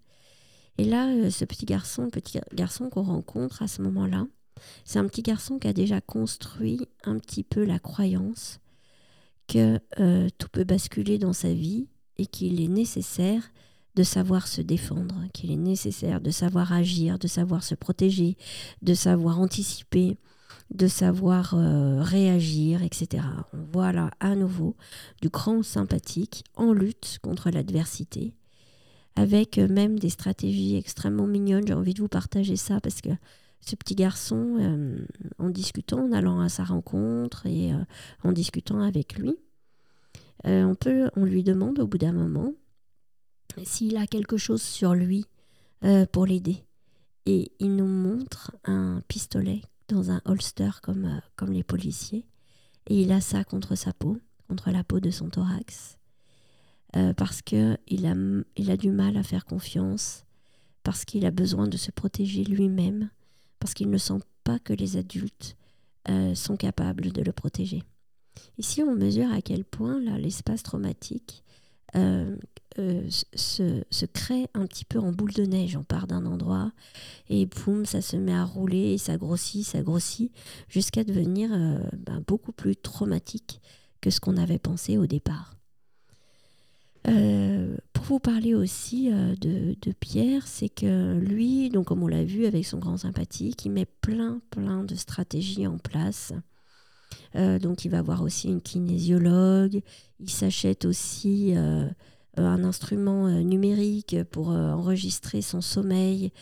Et 0.78 0.84
là, 0.84 1.08
euh, 1.08 1.30
ce 1.30 1.44
petit 1.44 1.64
garçon, 1.64 2.10
petit 2.10 2.38
garçon 2.52 2.90
qu'on 2.90 3.02
rencontre 3.02 3.62
à 3.62 3.68
ce 3.68 3.82
moment-là, 3.82 4.26
c'est 4.84 4.98
un 4.98 5.06
petit 5.06 5.22
garçon 5.22 5.58
qui 5.58 5.68
a 5.68 5.72
déjà 5.72 6.00
construit 6.00 6.80
un 7.04 7.18
petit 7.18 7.44
peu 7.44 7.64
la 7.64 7.78
croyance 7.78 8.58
que 9.46 9.80
euh, 10.00 10.28
tout 10.38 10.48
peut 10.48 10.64
basculer 10.64 11.18
dans 11.18 11.32
sa 11.32 11.52
vie 11.52 11.88
et 12.16 12.26
qu'il 12.26 12.60
est 12.60 12.68
nécessaire 12.68 13.50
de 13.94 14.02
savoir 14.02 14.46
se 14.46 14.60
défendre, 14.62 15.24
qu'il 15.32 15.50
est 15.50 15.56
nécessaire 15.56 16.20
de 16.20 16.30
savoir 16.30 16.72
agir, 16.72 17.18
de 17.18 17.26
savoir 17.26 17.64
se 17.64 17.74
protéger, 17.74 18.36
de 18.82 18.94
savoir 18.94 19.40
anticiper, 19.40 20.16
de 20.70 20.86
savoir 20.86 21.54
euh, 21.54 22.02
réagir, 22.02 22.82
etc. 22.82 23.24
On 23.52 23.64
voit 23.72 23.92
là 23.92 24.10
à 24.20 24.34
nouveau 24.34 24.76
du 25.22 25.28
grand 25.28 25.62
sympathique 25.62 26.44
en 26.56 26.72
lutte 26.72 27.18
contre 27.22 27.50
l'adversité, 27.50 28.34
avec 29.16 29.58
même 29.58 29.98
des 29.98 30.10
stratégies 30.10 30.76
extrêmement 30.76 31.26
mignonnes. 31.26 31.66
J'ai 31.66 31.74
envie 31.74 31.94
de 31.94 32.02
vous 32.02 32.08
partager 32.08 32.56
ça 32.56 32.80
parce 32.80 33.00
que 33.00 33.10
ce 33.60 33.74
petit 33.74 33.94
garçon, 33.94 34.56
euh, 34.60 35.04
en 35.38 35.48
discutant, 35.50 36.04
en 36.04 36.12
allant 36.12 36.40
à 36.40 36.48
sa 36.48 36.64
rencontre 36.64 37.46
et 37.46 37.72
euh, 37.72 37.78
en 38.22 38.32
discutant 38.32 38.80
avec 38.80 39.18
lui, 39.18 39.36
on, 40.44 40.76
peut, 40.76 41.10
on 41.16 41.24
lui 41.24 41.42
demande 41.42 41.80
au 41.80 41.88
bout 41.88 41.98
d'un 41.98 42.12
moment, 42.12 42.52
s'il 43.64 43.96
a 43.96 44.06
quelque 44.06 44.36
chose 44.36 44.62
sur 44.62 44.94
lui 44.94 45.26
euh, 45.84 46.06
pour 46.06 46.26
l'aider. 46.26 46.64
Et 47.26 47.52
il 47.58 47.76
nous 47.76 47.86
montre 47.86 48.52
un 48.64 49.02
pistolet 49.06 49.62
dans 49.88 50.10
un 50.10 50.20
holster 50.24 50.70
comme, 50.82 51.04
euh, 51.04 51.20
comme 51.36 51.52
les 51.52 51.62
policiers. 51.62 52.26
Et 52.86 53.02
il 53.02 53.12
a 53.12 53.20
ça 53.20 53.44
contre 53.44 53.74
sa 53.74 53.92
peau, 53.92 54.18
contre 54.48 54.70
la 54.70 54.82
peau 54.82 55.00
de 55.00 55.10
son 55.10 55.28
thorax. 55.28 55.98
Euh, 56.96 57.12
parce 57.12 57.42
qu'il 57.42 58.06
a, 58.06 58.14
il 58.56 58.70
a 58.70 58.76
du 58.76 58.90
mal 58.90 59.16
à 59.16 59.22
faire 59.22 59.44
confiance, 59.44 60.24
parce 60.82 61.04
qu'il 61.04 61.26
a 61.26 61.30
besoin 61.30 61.68
de 61.68 61.76
se 61.76 61.90
protéger 61.90 62.44
lui-même, 62.44 63.10
parce 63.58 63.74
qu'il 63.74 63.90
ne 63.90 63.98
sent 63.98 64.20
pas 64.42 64.58
que 64.58 64.72
les 64.72 64.96
adultes 64.96 65.56
sont 66.34 66.56
capables 66.56 67.12
de 67.12 67.20
le 67.20 67.32
protéger. 67.32 67.82
Ici, 68.56 68.82
on 68.82 68.94
mesure 68.94 69.30
à 69.30 69.42
quel 69.42 69.62
point 69.62 70.00
l'espace 70.00 70.62
traumatique 70.62 71.44
euh, 72.78 73.08
se, 73.10 74.04
crée 74.06 74.46
un 74.54 74.64
petit 74.66 74.84
peu 74.84 75.00
en 75.00 75.10
boule 75.10 75.32
de 75.32 75.42
neige. 75.42 75.76
On 75.76 75.82
part 75.82 76.06
d'un 76.06 76.26
endroit 76.26 76.70
et 77.28 77.46
boum, 77.46 77.84
ça 77.84 78.00
se 78.00 78.16
met 78.16 78.34
à 78.34 78.44
rouler 78.44 78.92
et 78.92 78.98
ça 78.98 79.16
grossit, 79.16 79.64
ça 79.64 79.82
grossit, 79.82 80.30
jusqu'à 80.68 81.02
devenir 81.02 81.50
euh, 81.52 81.78
ben, 81.96 82.22
beaucoup 82.24 82.52
plus 82.52 82.76
traumatique 82.76 83.60
que 84.00 84.10
ce 84.10 84.20
qu'on 84.20 84.36
avait 84.36 84.60
pensé 84.60 84.96
au 84.96 85.06
départ. 85.06 85.54
Euh, 87.08 87.76
pour 87.92 88.04
vous 88.04 88.18
parler 88.20 88.54
aussi 88.54 89.10
de, 89.10 89.74
de, 89.80 89.92
Pierre, 89.92 90.46
c'est 90.46 90.68
que 90.68 91.18
lui, 91.18 91.70
donc 91.70 91.86
comme 91.86 92.02
on 92.02 92.08
l'a 92.08 92.24
vu 92.24 92.46
avec 92.46 92.64
son 92.64 92.78
grand 92.78 92.98
sympathique, 92.98 93.64
il 93.64 93.72
met 93.72 93.86
plein 93.86 94.40
plein 94.50 94.84
de 94.84 94.94
stratégies 94.94 95.66
en 95.66 95.78
place. 95.78 96.32
Donc 97.34 97.84
il 97.84 97.90
va 97.90 98.02
voir 98.02 98.22
aussi 98.22 98.48
une 98.48 98.60
kinésiologue, 98.60 99.80
il 100.20 100.30
s'achète 100.30 100.84
aussi 100.84 101.54
euh, 102.38 102.46
un 102.46 102.64
instrument 102.64 103.26
euh, 103.26 103.40
numérique 103.40 104.16
pour 104.30 104.52
euh, 104.52 104.72
enregistrer 104.72 105.42
son 105.42 105.60
sommeil, 105.60 106.32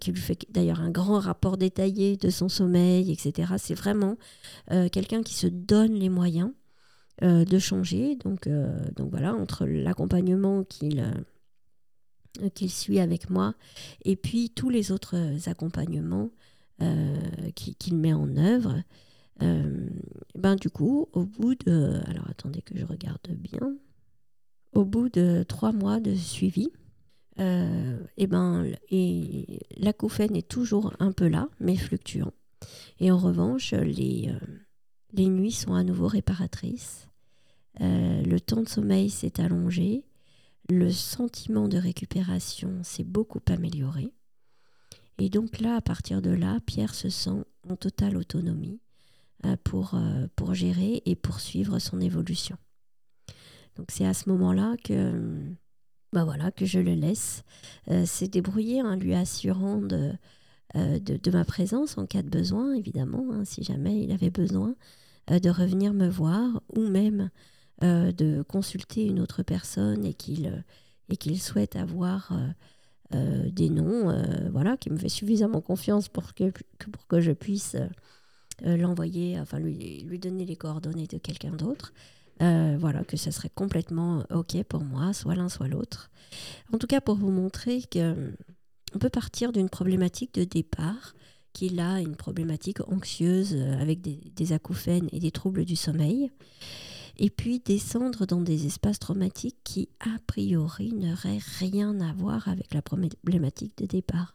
qui 0.00 0.12
lui 0.12 0.20
fait 0.20 0.46
d'ailleurs 0.50 0.80
un 0.80 0.90
grand 0.90 1.18
rapport 1.18 1.56
détaillé 1.56 2.16
de 2.16 2.30
son 2.30 2.48
sommeil, 2.48 3.10
etc. 3.10 3.54
C'est 3.58 3.74
vraiment 3.74 4.16
quelqu'un 4.92 5.22
qui 5.22 5.34
se 5.34 5.46
donne 5.46 5.92
les 5.92 6.08
moyens 6.08 6.50
de 7.20 7.58
changer. 7.58 8.16
Donc, 8.16 8.48
donc 8.96 9.10
voilà, 9.10 9.34
entre 9.34 9.66
l'accompagnement 9.66 10.64
qu'il 10.64 11.04
qu'il 12.54 12.70
suit 12.70 12.98
avec 12.98 13.28
moi 13.28 13.54
et 14.06 14.16
puis 14.16 14.48
tous 14.48 14.70
les 14.70 14.90
autres 14.90 15.16
accompagnements 15.46 16.30
qu'il 17.54 17.96
met 17.96 18.14
en 18.14 18.36
œuvre. 18.36 18.82
Ben 20.34 20.56
du 20.56 20.70
coup, 20.70 21.08
au 21.12 21.24
bout 21.24 21.54
de... 21.54 22.00
Alors 22.06 22.28
attendez 22.28 22.62
que 22.62 22.76
je 22.76 22.84
regarde 22.84 23.28
bien. 23.30 23.76
Au 24.72 24.84
bout 24.84 25.08
de 25.08 25.44
trois 25.46 25.72
mois 25.72 26.00
de 26.00 26.14
suivi, 26.14 26.70
euh, 27.38 27.98
et 28.16 28.26
ben, 28.26 28.66
et 28.90 29.60
l'acouphène 29.76 30.36
est 30.36 30.48
toujours 30.48 30.94
un 30.98 31.12
peu 31.12 31.28
là, 31.28 31.48
mais 31.60 31.76
fluctuant. 31.76 32.32
Et 33.00 33.10
en 33.10 33.18
revanche, 33.18 33.72
les, 33.72 34.28
euh, 34.28 34.38
les 35.12 35.28
nuits 35.28 35.52
sont 35.52 35.74
à 35.74 35.82
nouveau 35.82 36.06
réparatrices. 36.06 37.08
Euh, 37.80 38.22
le 38.22 38.40
temps 38.40 38.62
de 38.62 38.68
sommeil 38.68 39.10
s'est 39.10 39.40
allongé. 39.40 40.04
le 40.70 40.90
sentiment 40.90 41.68
de 41.68 41.76
récupération 41.76 42.82
s'est 42.82 43.04
beaucoup 43.04 43.40
amélioré. 43.48 44.12
Et 45.18 45.28
donc 45.28 45.60
là, 45.60 45.76
à 45.76 45.80
partir 45.80 46.22
de 46.22 46.30
là, 46.30 46.60
Pierre 46.64 46.94
se 46.94 47.08
sent 47.08 47.44
en 47.68 47.76
totale 47.76 48.16
autonomie 48.16 48.78
euh, 48.78 48.91
pour, 49.64 49.94
euh, 49.94 50.26
pour 50.36 50.54
gérer 50.54 51.02
et 51.04 51.16
poursuivre 51.16 51.78
son 51.78 52.00
évolution. 52.00 52.56
Donc 53.76 53.86
c'est 53.90 54.06
à 54.06 54.14
ce 54.14 54.28
moment-là 54.28 54.76
que, 54.84 55.40
bah 56.12 56.24
voilà, 56.24 56.50
que 56.50 56.66
je 56.66 56.78
le 56.78 56.94
laisse 56.94 57.42
euh, 57.90 58.04
s'est 58.04 58.28
débrouillé 58.28 58.82
en 58.82 58.96
lui 58.96 59.14
assurant 59.14 59.78
de, 59.78 60.12
de, 60.74 61.30
ma 61.30 61.44
présence 61.44 61.98
en 61.98 62.06
cas 62.06 62.22
de 62.22 62.28
besoin, 62.28 62.74
évidemment, 62.74 63.26
hein, 63.32 63.44
si 63.44 63.62
jamais 63.62 64.02
il 64.02 64.12
avait 64.12 64.30
besoin 64.30 64.74
de 65.28 65.50
revenir 65.50 65.92
me 65.92 66.08
voir 66.08 66.62
ou 66.74 66.80
même 66.80 67.30
de 67.80 68.42
consulter 68.42 69.04
une 69.06 69.20
autre 69.20 69.42
personne 69.42 70.04
et 70.04 70.14
qu'il 70.14 70.64
et 71.08 71.16
qu'il 71.16 71.40
souhaite 71.40 71.76
avoir 71.76 72.32
euh, 73.14 73.50
des 73.50 73.68
noms, 73.68 74.08
euh, 74.08 74.48
voilà, 74.50 74.78
qui 74.78 74.88
me 74.88 74.96
fait 74.96 75.10
suffisamment 75.10 75.60
confiance 75.60 76.08
pour 76.08 76.32
que, 76.32 76.50
pour 76.92 77.06
que 77.06 77.20
je 77.20 77.32
puisse 77.32 77.74
euh, 77.74 77.86
l'envoyer, 78.60 79.40
enfin 79.40 79.58
lui, 79.58 80.02
lui 80.02 80.18
donner 80.18 80.44
les 80.44 80.56
coordonnées 80.56 81.06
de 81.06 81.18
quelqu'un 81.18 81.52
d'autre. 81.52 81.92
voilà, 82.40 83.04
que 83.04 83.16
ce 83.16 83.30
serait 83.30 83.50
complètement 83.54 84.24
OK 84.30 84.62
pour 84.64 84.84
moi, 84.84 85.12
soit 85.12 85.34
l'un, 85.34 85.48
soit 85.48 85.68
l'autre. 85.68 86.10
En 86.72 86.78
tout 86.78 86.86
cas, 86.86 87.00
pour 87.00 87.16
vous 87.16 87.30
montrer 87.30 87.82
qu'on 87.92 88.98
peut 88.98 89.10
partir 89.10 89.52
d'une 89.52 89.68
problématique 89.68 90.34
de 90.34 90.44
départ, 90.44 91.14
qu'il 91.52 91.80
a 91.80 92.00
une 92.00 92.16
problématique 92.16 92.80
anxieuse 92.88 93.54
avec 93.78 94.00
des, 94.00 94.18
des 94.34 94.52
acouphènes 94.52 95.08
et 95.12 95.20
des 95.20 95.30
troubles 95.30 95.64
du 95.64 95.76
sommeil 95.76 96.30
et 97.18 97.30
puis 97.30 97.60
descendre 97.60 98.26
dans 98.26 98.40
des 98.40 98.66
espaces 98.66 98.98
traumatiques 98.98 99.58
qui, 99.64 99.88
a 100.00 100.18
priori, 100.26 100.92
n'auraient 100.92 101.40
rien 101.58 102.00
à 102.00 102.12
voir 102.12 102.48
avec 102.48 102.72
la 102.74 102.82
problématique 102.82 103.76
de 103.78 103.86
départ. 103.86 104.34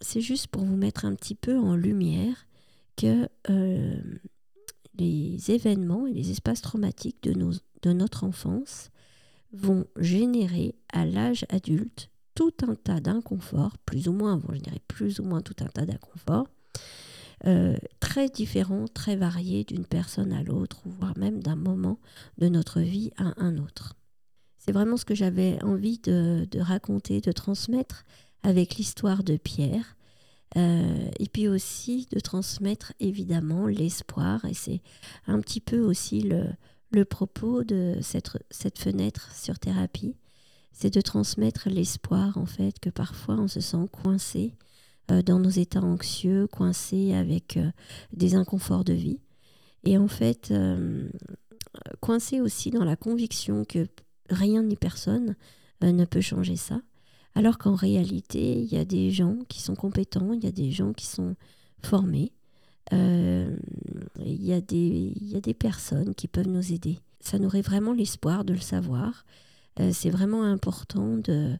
C'est 0.00 0.20
juste 0.20 0.48
pour 0.48 0.64
vous 0.64 0.76
mettre 0.76 1.04
un 1.04 1.14
petit 1.14 1.34
peu 1.34 1.58
en 1.58 1.74
lumière 1.74 2.45
que 2.96 3.28
euh, 3.50 4.00
les 4.98 5.50
événements 5.50 6.06
et 6.06 6.12
les 6.12 6.30
espaces 6.30 6.62
traumatiques 6.62 7.22
de, 7.22 7.32
nos, 7.32 7.52
de 7.82 7.92
notre 7.92 8.24
enfance 8.24 8.90
vont 9.52 9.86
générer 9.98 10.74
à 10.92 11.06
l'âge 11.06 11.44
adulte 11.48 12.10
tout 12.34 12.52
un 12.62 12.74
tas 12.74 13.00
d'inconforts, 13.00 13.78
plus 13.78 14.08
ou 14.08 14.12
moins, 14.12 14.36
vont 14.36 14.52
générer 14.52 14.80
plus 14.88 15.20
ou 15.20 15.24
moins 15.24 15.40
tout 15.40 15.56
un 15.60 15.68
tas 15.68 15.86
d'inconforts, 15.86 16.48
euh, 17.46 17.76
très 18.00 18.28
différents, 18.28 18.86
très 18.88 19.16
variés 19.16 19.64
d'une 19.64 19.84
personne 19.84 20.32
à 20.32 20.42
l'autre, 20.42 20.80
voire 20.84 21.16
même 21.18 21.42
d'un 21.42 21.56
moment 21.56 21.98
de 22.38 22.48
notre 22.48 22.80
vie 22.80 23.10
à 23.16 23.34
un 23.42 23.58
autre. 23.58 23.94
C'est 24.58 24.72
vraiment 24.72 24.96
ce 24.96 25.04
que 25.04 25.14
j'avais 25.14 25.62
envie 25.62 25.98
de, 25.98 26.46
raconter, 26.58 27.20
de 27.20 27.32
transmettre 27.32 28.04
avec 28.42 28.76
l'histoire 28.76 29.22
de 29.22 29.36
Pierre, 29.36 29.96
euh, 30.56 31.10
et 31.18 31.26
puis 31.26 31.48
aussi 31.48 32.06
de 32.12 32.20
transmettre 32.20 32.92
évidemment 33.00 33.66
l'espoir, 33.66 34.44
et 34.44 34.54
c'est 34.54 34.80
un 35.26 35.40
petit 35.40 35.60
peu 35.60 35.80
aussi 35.80 36.20
le, 36.20 36.44
le 36.92 37.04
propos 37.04 37.64
de 37.64 37.98
cette, 38.00 38.30
cette 38.50 38.78
fenêtre 38.78 39.34
sur 39.34 39.58
thérapie, 39.58 40.14
c'est 40.72 40.94
de 40.94 41.00
transmettre 41.00 41.68
l'espoir 41.68 42.38
en 42.38 42.46
fait 42.46 42.78
que 42.80 42.90
parfois 42.90 43.36
on 43.36 43.48
se 43.48 43.60
sent 43.60 43.88
coincé 43.90 44.54
euh, 45.10 45.22
dans 45.22 45.38
nos 45.38 45.50
états 45.50 45.82
anxieux, 45.82 46.46
coincés 46.46 47.14
avec 47.14 47.56
euh, 47.56 47.70
des 48.12 48.34
inconforts 48.34 48.84
de 48.84 48.92
vie. 48.92 49.20
Et 49.84 49.98
en 49.98 50.08
fait, 50.08 50.52
coincés 52.00 52.40
aussi 52.40 52.72
dans 52.72 52.82
la 52.82 52.96
conviction 52.96 53.64
que 53.64 53.86
rien 54.28 54.64
ni 54.64 54.74
personne 54.74 55.36
ne 55.80 56.04
peut 56.04 56.20
changer 56.20 56.56
ça. 56.56 56.80
Alors 57.36 57.58
qu'en 57.58 57.74
réalité, 57.74 58.62
il 58.62 58.72
y 58.72 58.78
a 58.78 58.86
des 58.86 59.10
gens 59.10 59.36
qui 59.48 59.60
sont 59.60 59.74
compétents, 59.74 60.32
il 60.32 60.42
y 60.42 60.48
a 60.48 60.52
des 60.52 60.70
gens 60.70 60.94
qui 60.94 61.04
sont 61.04 61.36
formés, 61.82 62.32
il, 62.90 63.58
y 64.24 64.54
a 64.54 64.60
des, 64.62 65.12
y 65.20 65.36
a 65.36 65.40
des 65.40 65.52
personnes 65.52 66.14
qui 66.14 66.28
peuvent 66.28 66.48
nous 66.48 66.72
aider. 66.72 66.98
Ça 67.20 67.38
nourrit 67.38 67.60
vraiment 67.60 67.92
l'espoir 67.92 68.44
de 68.44 68.54
le 68.54 68.60
savoir. 68.60 69.26
c'est 69.92 70.08
vraiment 70.08 70.44
important 70.44 71.18
de, 71.18 71.58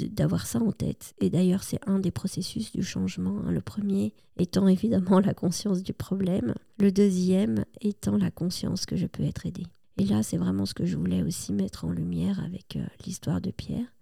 d'avoir 0.00 0.46
ça 0.46 0.60
en 0.60 0.72
tête. 0.72 1.14
Et 1.20 1.30
d'ailleurs, 1.30 1.62
c'est 1.62 1.80
un 1.86 1.98
des 1.98 2.10
processus 2.10 2.72
du 2.72 2.82
changement. 2.82 3.42
Hein. 3.44 3.50
Le 3.50 3.60
premier 3.60 4.14
étant 4.38 4.66
évidemment 4.66 5.20
la 5.24 5.34
conscience 5.34 5.82
du 5.82 5.92
problème, 5.92 6.54
le 6.78 6.90
deuxième 6.90 7.64
étant 7.82 8.16
la 8.16 8.30
conscience 8.30 8.86
que 8.86 8.96
je 8.96 9.06
peux 9.06 9.24
être 9.24 9.46
aidé. 9.46 9.66
Et 9.98 10.06
là, 10.06 10.22
c'est 10.22 10.38
vraiment 10.38 10.64
ce 10.64 10.74
que 10.74 10.86
je 10.86 10.96
voulais 10.96 11.22
aussi 11.22 11.52
mettre 11.52 11.84
en 11.84 11.90
lumière 11.90 12.40
avec 12.42 12.76
euh, 12.76 12.86
l'histoire 13.04 13.42
de 13.42 13.50
Pierre. 13.50 13.92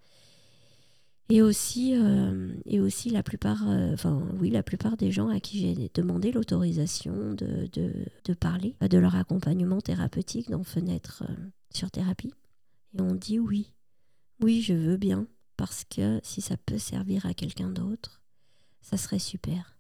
Et 1.31 1.43
aussi, 1.43 1.95
euh, 1.95 2.53
et 2.67 2.81
aussi 2.81 3.11
la 3.11 3.23
plupart, 3.23 3.69
euh, 3.69 3.95
oui, 4.39 4.51
la 4.51 4.63
plupart 4.63 4.97
des 4.97 5.13
gens 5.13 5.29
à 5.29 5.39
qui 5.39 5.61
j'ai 5.61 5.91
demandé 5.95 6.33
l'autorisation 6.33 7.35
de, 7.35 7.69
de, 7.73 8.35
parler 8.35 8.75
de 8.81 8.99
leur 8.99 9.15
accompagnement 9.15 9.81
thérapeutique 9.81 10.51
dans 10.51 10.65
Fenêtre 10.65 11.25
sur 11.73 11.91
thérapie. 11.91 12.33
Et 12.99 13.01
on 13.01 13.15
dit 13.15 13.39
oui, 13.39 13.73
oui, 14.43 14.63
je 14.63 14.75
veux 14.75 14.97
bien 14.97 15.27
parce 15.57 15.85
que 15.85 16.21
si 16.23 16.41
ça 16.41 16.57
peut 16.57 16.79
servir 16.79 17.27
à 17.27 17.35
quelqu'un 17.35 17.71
d'autre, 17.71 18.23
ça 18.81 18.97
serait 18.97 19.19
super. 19.19 19.77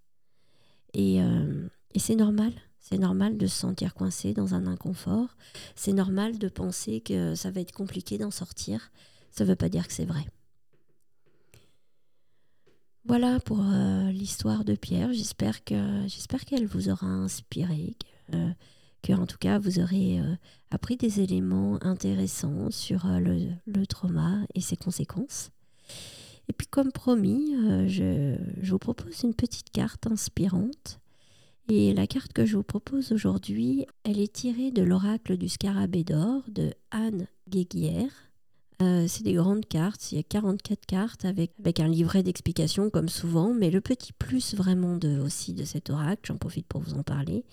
Et, 0.92 1.22
euh, 1.22 1.68
et 1.94 1.98
c'est 1.98 2.16
normal, 2.16 2.52
c'est 2.78 2.98
normal 2.98 3.38
de 3.38 3.46
se 3.46 3.56
sentir 3.56 3.94
coincé 3.94 4.34
dans 4.34 4.54
un 4.54 4.66
inconfort, 4.66 5.36
c'est 5.74 5.92
normal 5.92 6.38
de 6.38 6.48
penser 6.48 7.00
que 7.00 7.34
ça 7.34 7.50
va 7.50 7.60
être 7.60 7.72
compliqué 7.72 8.18
d'en 8.18 8.30
sortir, 8.30 8.90
ça 9.30 9.44
ne 9.44 9.48
veut 9.48 9.56
pas 9.56 9.68
dire 9.68 9.86
que 9.86 9.94
c'est 9.94 10.04
vrai. 10.04 10.26
Voilà 13.10 13.40
pour 13.40 13.58
euh, 13.60 14.12
l'histoire 14.12 14.64
de 14.64 14.76
Pierre. 14.76 15.12
J'espère 15.12 15.64
que 15.64 15.74
j'espère 16.06 16.44
qu'elle 16.44 16.68
vous 16.68 16.90
aura 16.90 17.08
inspiré, 17.08 17.96
que, 18.30 19.12
euh, 19.12 19.16
en 19.16 19.26
tout 19.26 19.36
cas 19.36 19.58
vous 19.58 19.80
aurez 19.80 20.20
appris 20.70 20.96
des 20.96 21.18
éléments 21.18 21.82
intéressants 21.82 22.70
sur 22.70 23.08
le, 23.08 23.48
le, 23.66 23.86
trauma 23.88 24.44
et 24.54 24.60
ses 24.60 24.76
conséquences. 24.76 25.50
Et 26.48 26.52
puis 26.52 26.68
comme 26.68 26.92
promis, 26.92 27.52
euh, 27.56 27.88
je, 27.88 28.36
vous 28.70 28.78
propose 28.78 29.24
une 29.24 29.34
petite 29.34 29.70
carte 29.70 30.06
inspirante. 30.06 31.00
Et 31.68 31.92
la 31.92 32.06
carte 32.06 32.32
que 32.32 32.46
je 32.46 32.58
vous 32.58 32.62
propose 32.62 33.10
aujourd'hui, 33.10 33.86
elle 34.04 34.20
est 34.20 34.32
tirée 34.32 34.70
de 34.70 34.84
l'oracle 34.84 35.36
du 35.36 35.48
scarabée 35.48 36.04
d'or 36.04 36.44
de 36.48 36.72
Anne 36.92 37.26
Guéguière. 37.48 38.29
Euh, 38.82 39.06
c'est 39.06 39.24
des 39.24 39.34
grandes 39.34 39.66
cartes, 39.66 40.10
il 40.10 40.16
y 40.16 40.18
a 40.18 40.22
44 40.22 40.86
cartes 40.86 41.24
avec, 41.26 41.52
un 41.80 41.88
livret 41.88 42.22
d'explications 42.22 42.88
comme 42.88 43.10
souvent, 43.10 43.52
mais 43.52 43.70
le 43.70 43.82
petit 43.82 44.14
plus 44.14 44.54
vraiment 44.54 44.96
de, 44.96 45.18
aussi 45.18 45.52
de 45.52 45.64
cet 45.64 45.90
oracle, 45.90 46.22
j'en 46.24 46.38
profite 46.38 46.66
pour 46.66 46.80
vous 46.80 46.94
en 46.94 47.02
parler, 47.02 47.44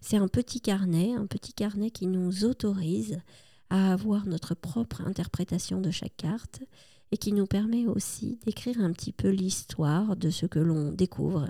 c'est 0.00 0.16
un 0.16 0.28
petit 0.28 0.60
carnet, 0.60 1.12
un 1.12 1.26
petit 1.26 1.52
carnet 1.52 1.90
qui 1.90 2.06
nous 2.06 2.44
autorise 2.44 3.20
à 3.68 3.92
avoir 3.92 4.26
notre 4.26 4.54
propre 4.54 5.00
interprétation 5.00 5.80
de 5.80 5.90
chaque 5.90 6.16
carte 6.16 6.62
et 7.10 7.16
qui 7.16 7.32
nous 7.32 7.46
permet 7.46 7.86
aussi 7.86 8.38
d'écrire 8.44 8.80
un 8.80 8.92
petit 8.92 9.12
peu 9.12 9.28
l'histoire 9.28 10.16
de 10.16 10.30
ce 10.30 10.46
que 10.46 10.60
l'on 10.60 10.92
découvre 10.92 11.48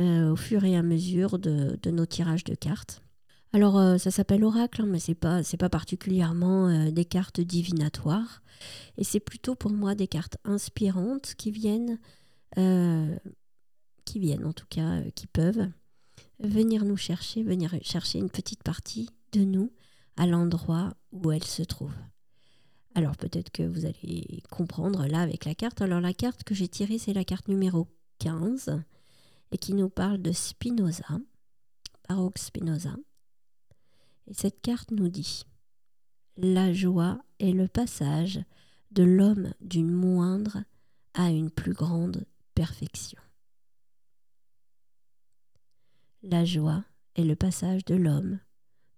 euh, 0.00 0.32
au 0.32 0.36
fur 0.36 0.64
et 0.64 0.76
à 0.76 0.82
mesure 0.82 1.38
de, 1.38 1.78
nos 1.90 2.06
tirages 2.06 2.44
de 2.44 2.54
cartes. 2.54 3.03
Alors 3.54 3.78
euh, 3.78 3.98
ça 3.98 4.10
s'appelle 4.10 4.42
oracle, 4.42 4.82
hein, 4.82 4.86
mais 4.86 4.98
c'est 4.98 5.14
pas 5.14 5.42
pas 5.60 5.68
particulièrement 5.68 6.68
euh, 6.68 6.90
des 6.90 7.04
cartes 7.04 7.40
divinatoires, 7.40 8.42
et 8.98 9.04
c'est 9.04 9.20
plutôt 9.20 9.54
pour 9.54 9.70
moi 9.70 9.94
des 9.94 10.08
cartes 10.08 10.38
inspirantes 10.44 11.36
qui 11.36 11.52
viennent, 11.52 12.00
qui 14.04 14.18
viennent 14.18 14.44
en 14.44 14.52
tout 14.52 14.66
cas, 14.68 15.02
qui 15.14 15.28
peuvent 15.28 15.68
venir 16.40 16.84
nous 16.84 16.96
chercher, 16.96 17.44
venir 17.44 17.76
chercher 17.82 18.18
une 18.18 18.28
petite 18.28 18.64
partie 18.64 19.08
de 19.30 19.44
nous 19.44 19.72
à 20.16 20.26
l'endroit 20.26 20.92
où 21.12 21.30
elle 21.30 21.44
se 21.44 21.62
trouve. 21.62 21.94
Alors 22.96 23.16
peut-être 23.16 23.50
que 23.50 23.62
vous 23.62 23.86
allez 23.86 24.42
comprendre 24.50 25.06
là 25.06 25.20
avec 25.20 25.44
la 25.44 25.54
carte. 25.54 25.80
Alors 25.80 26.00
la 26.00 26.12
carte 26.12 26.42
que 26.42 26.56
j'ai 26.56 26.68
tirée, 26.68 26.98
c'est 26.98 27.12
la 27.12 27.24
carte 27.24 27.46
numéro 27.46 27.86
15 28.18 28.82
et 29.52 29.58
qui 29.58 29.74
nous 29.74 29.88
parle 29.88 30.20
de 30.20 30.32
Spinoza, 30.32 31.20
Baroque 32.08 32.38
Spinoza. 32.38 32.96
Et 34.26 34.34
cette 34.34 34.60
carte 34.60 34.90
nous 34.90 35.08
dit 35.08 35.44
La 36.36 36.72
joie 36.72 37.22
est 37.38 37.52
le 37.52 37.68
passage 37.68 38.40
de 38.90 39.02
l'homme 39.02 39.52
d'une 39.60 39.90
moindre 39.90 40.58
à 41.14 41.30
une 41.30 41.50
plus 41.50 41.72
grande 41.72 42.24
perfection. 42.54 43.20
La 46.22 46.44
joie 46.44 46.84
est 47.16 47.24
le 47.24 47.36
passage 47.36 47.84
de 47.84 47.94
l'homme 47.94 48.38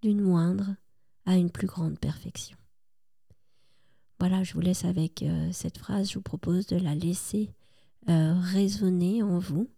d'une 0.02 0.20
moindre 0.20 0.76
à 1.24 1.36
une 1.36 1.50
plus 1.50 1.66
grande 1.66 1.98
perfection. 1.98 2.56
Voilà, 4.18 4.44
je 4.44 4.54
vous 4.54 4.60
laisse 4.60 4.84
avec 4.84 5.22
euh, 5.22 5.50
cette 5.52 5.78
phrase. 5.78 6.08
Je 6.10 6.14
vous 6.14 6.22
propose 6.22 6.66
de 6.66 6.76
la 6.76 6.94
laisser 6.94 7.50
euh, 8.08 8.34
résonner 8.40 9.22
en 9.22 9.38
vous, 9.38 9.68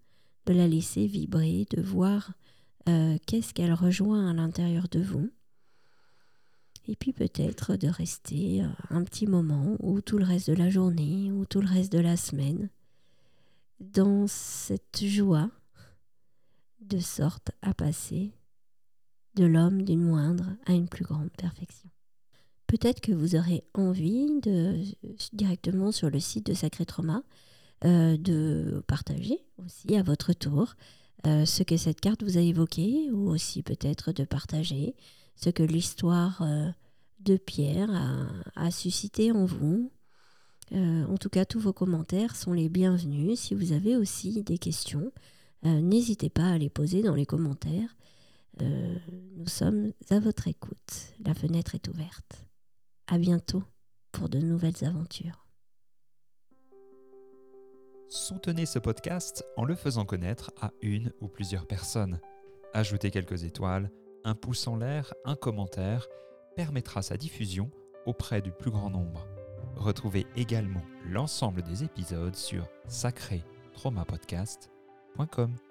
de 0.46 0.52
la 0.52 0.68
laisser 0.68 1.06
vibrer, 1.06 1.66
de 1.70 1.80
voir 1.80 2.32
euh, 2.88 3.16
qu'est-ce 3.26 3.52
qu'elle 3.52 3.72
rejoint 3.72 4.30
à 4.30 4.34
l'intérieur 4.34 4.88
de 4.90 5.00
vous. 5.00 5.30
Et 6.88 6.96
puis 6.96 7.12
peut-être 7.12 7.76
de 7.76 7.86
rester 7.86 8.62
euh, 8.62 8.68
un 8.90 9.04
petit 9.04 9.26
moment 9.26 9.76
ou 9.80 10.00
tout 10.00 10.18
le 10.18 10.24
reste 10.24 10.48
de 10.48 10.56
la 10.56 10.70
journée 10.70 11.30
ou 11.30 11.44
tout 11.44 11.60
le 11.60 11.68
reste 11.68 11.92
de 11.92 11.98
la 11.98 12.16
semaine 12.16 12.70
dans 13.78 14.26
cette 14.26 15.04
joie 15.04 15.50
de 16.80 16.98
sorte 16.98 17.50
à 17.62 17.74
passer 17.74 18.32
de 19.36 19.44
l'homme 19.44 19.82
d'une 19.82 20.02
moindre 20.02 20.56
à 20.66 20.72
une 20.72 20.88
plus 20.88 21.04
grande 21.04 21.30
perfection. 21.30 21.90
Peut-être 22.66 23.00
que 23.00 23.12
vous 23.12 23.36
aurez 23.36 23.64
envie 23.74 24.40
de 24.40 24.82
directement 25.32 25.92
sur 25.92 26.10
le 26.10 26.20
site 26.20 26.46
de 26.46 26.54
Sacré 26.54 26.86
Trauma 26.86 27.22
euh, 27.84 28.16
de 28.16 28.82
partager 28.86 29.38
aussi 29.58 29.94
à 29.94 30.02
votre 30.02 30.32
tour 30.32 30.74
euh, 31.26 31.44
ce 31.44 31.62
que 31.62 31.76
cette 31.76 32.00
carte 32.00 32.22
vous 32.22 32.38
a 32.38 32.40
évoqué 32.40 33.10
ou 33.10 33.30
aussi 33.30 33.62
peut-être 33.62 34.12
de 34.12 34.24
partager 34.24 34.94
ce 35.38 35.50
que 35.50 35.62
l'histoire 35.62 36.42
euh, 36.42 36.68
de 37.20 37.36
Pierre 37.36 37.90
a, 38.56 38.70
suscité 38.70 39.32
en 39.32 39.44
vous. 39.44 39.90
en 40.72 41.16
tout 41.16 41.28
cas, 41.28 41.44
tous 41.44 41.60
vos 41.60 41.72
commentaires 41.72 42.36
sont 42.36 42.52
les 42.52 42.68
bienvenus. 42.68 43.38
Si 43.38 43.54
vous 43.54 43.72
avez 43.72 43.96
aussi 43.96 44.42
des 44.42 44.58
questions, 44.58 45.12
n'hésitez 45.62 46.28
pas 46.28 46.50
à 46.50 46.58
les 46.58 46.68
poser 46.68 47.02
dans 47.02 47.14
les 47.14 47.26
commentaires. 47.26 47.96
nous 48.60 49.48
sommes 49.48 49.92
à 50.10 50.20
votre 50.20 50.48
écoute. 50.48 51.12
La 51.24 51.34
fenêtre 51.34 51.74
est 51.74 51.88
ouverte. 51.88 52.46
À 53.06 53.18
bientôt 53.18 53.62
pour 54.12 54.28
de 54.28 54.38
nouvelles 54.38 54.84
aventures. 54.84 55.46
Soutenez 58.08 58.64
ce 58.64 58.78
podcast 58.78 59.44
en 59.56 59.64
le 59.64 59.74
faisant 59.74 60.04
connaître 60.04 60.50
à 60.60 60.72
une 60.80 61.12
ou 61.20 61.28
plusieurs 61.28 61.66
personnes. 61.66 62.20
Ajoutez 62.72 63.10
quelques 63.10 63.44
étoiles, 63.44 63.90
un 64.28 64.34
pouce 64.34 64.66
en 64.68 64.76
l'air, 64.76 65.14
un 65.24 65.36
commentaire 65.36 66.06
permettra 66.54 67.00
sa 67.02 67.16
diffusion 67.16 67.70
auprès 68.04 68.42
du 68.42 68.52
plus 68.52 68.70
grand 68.70 68.90
nombre. 68.90 69.26
Retrouvez 69.74 70.26
également 70.36 70.82
l'ensemble 71.06 71.62
des 71.62 71.82
épisodes 71.82 72.36
sur 72.36 72.68
sacré-traumapodcast.com. 72.86 75.67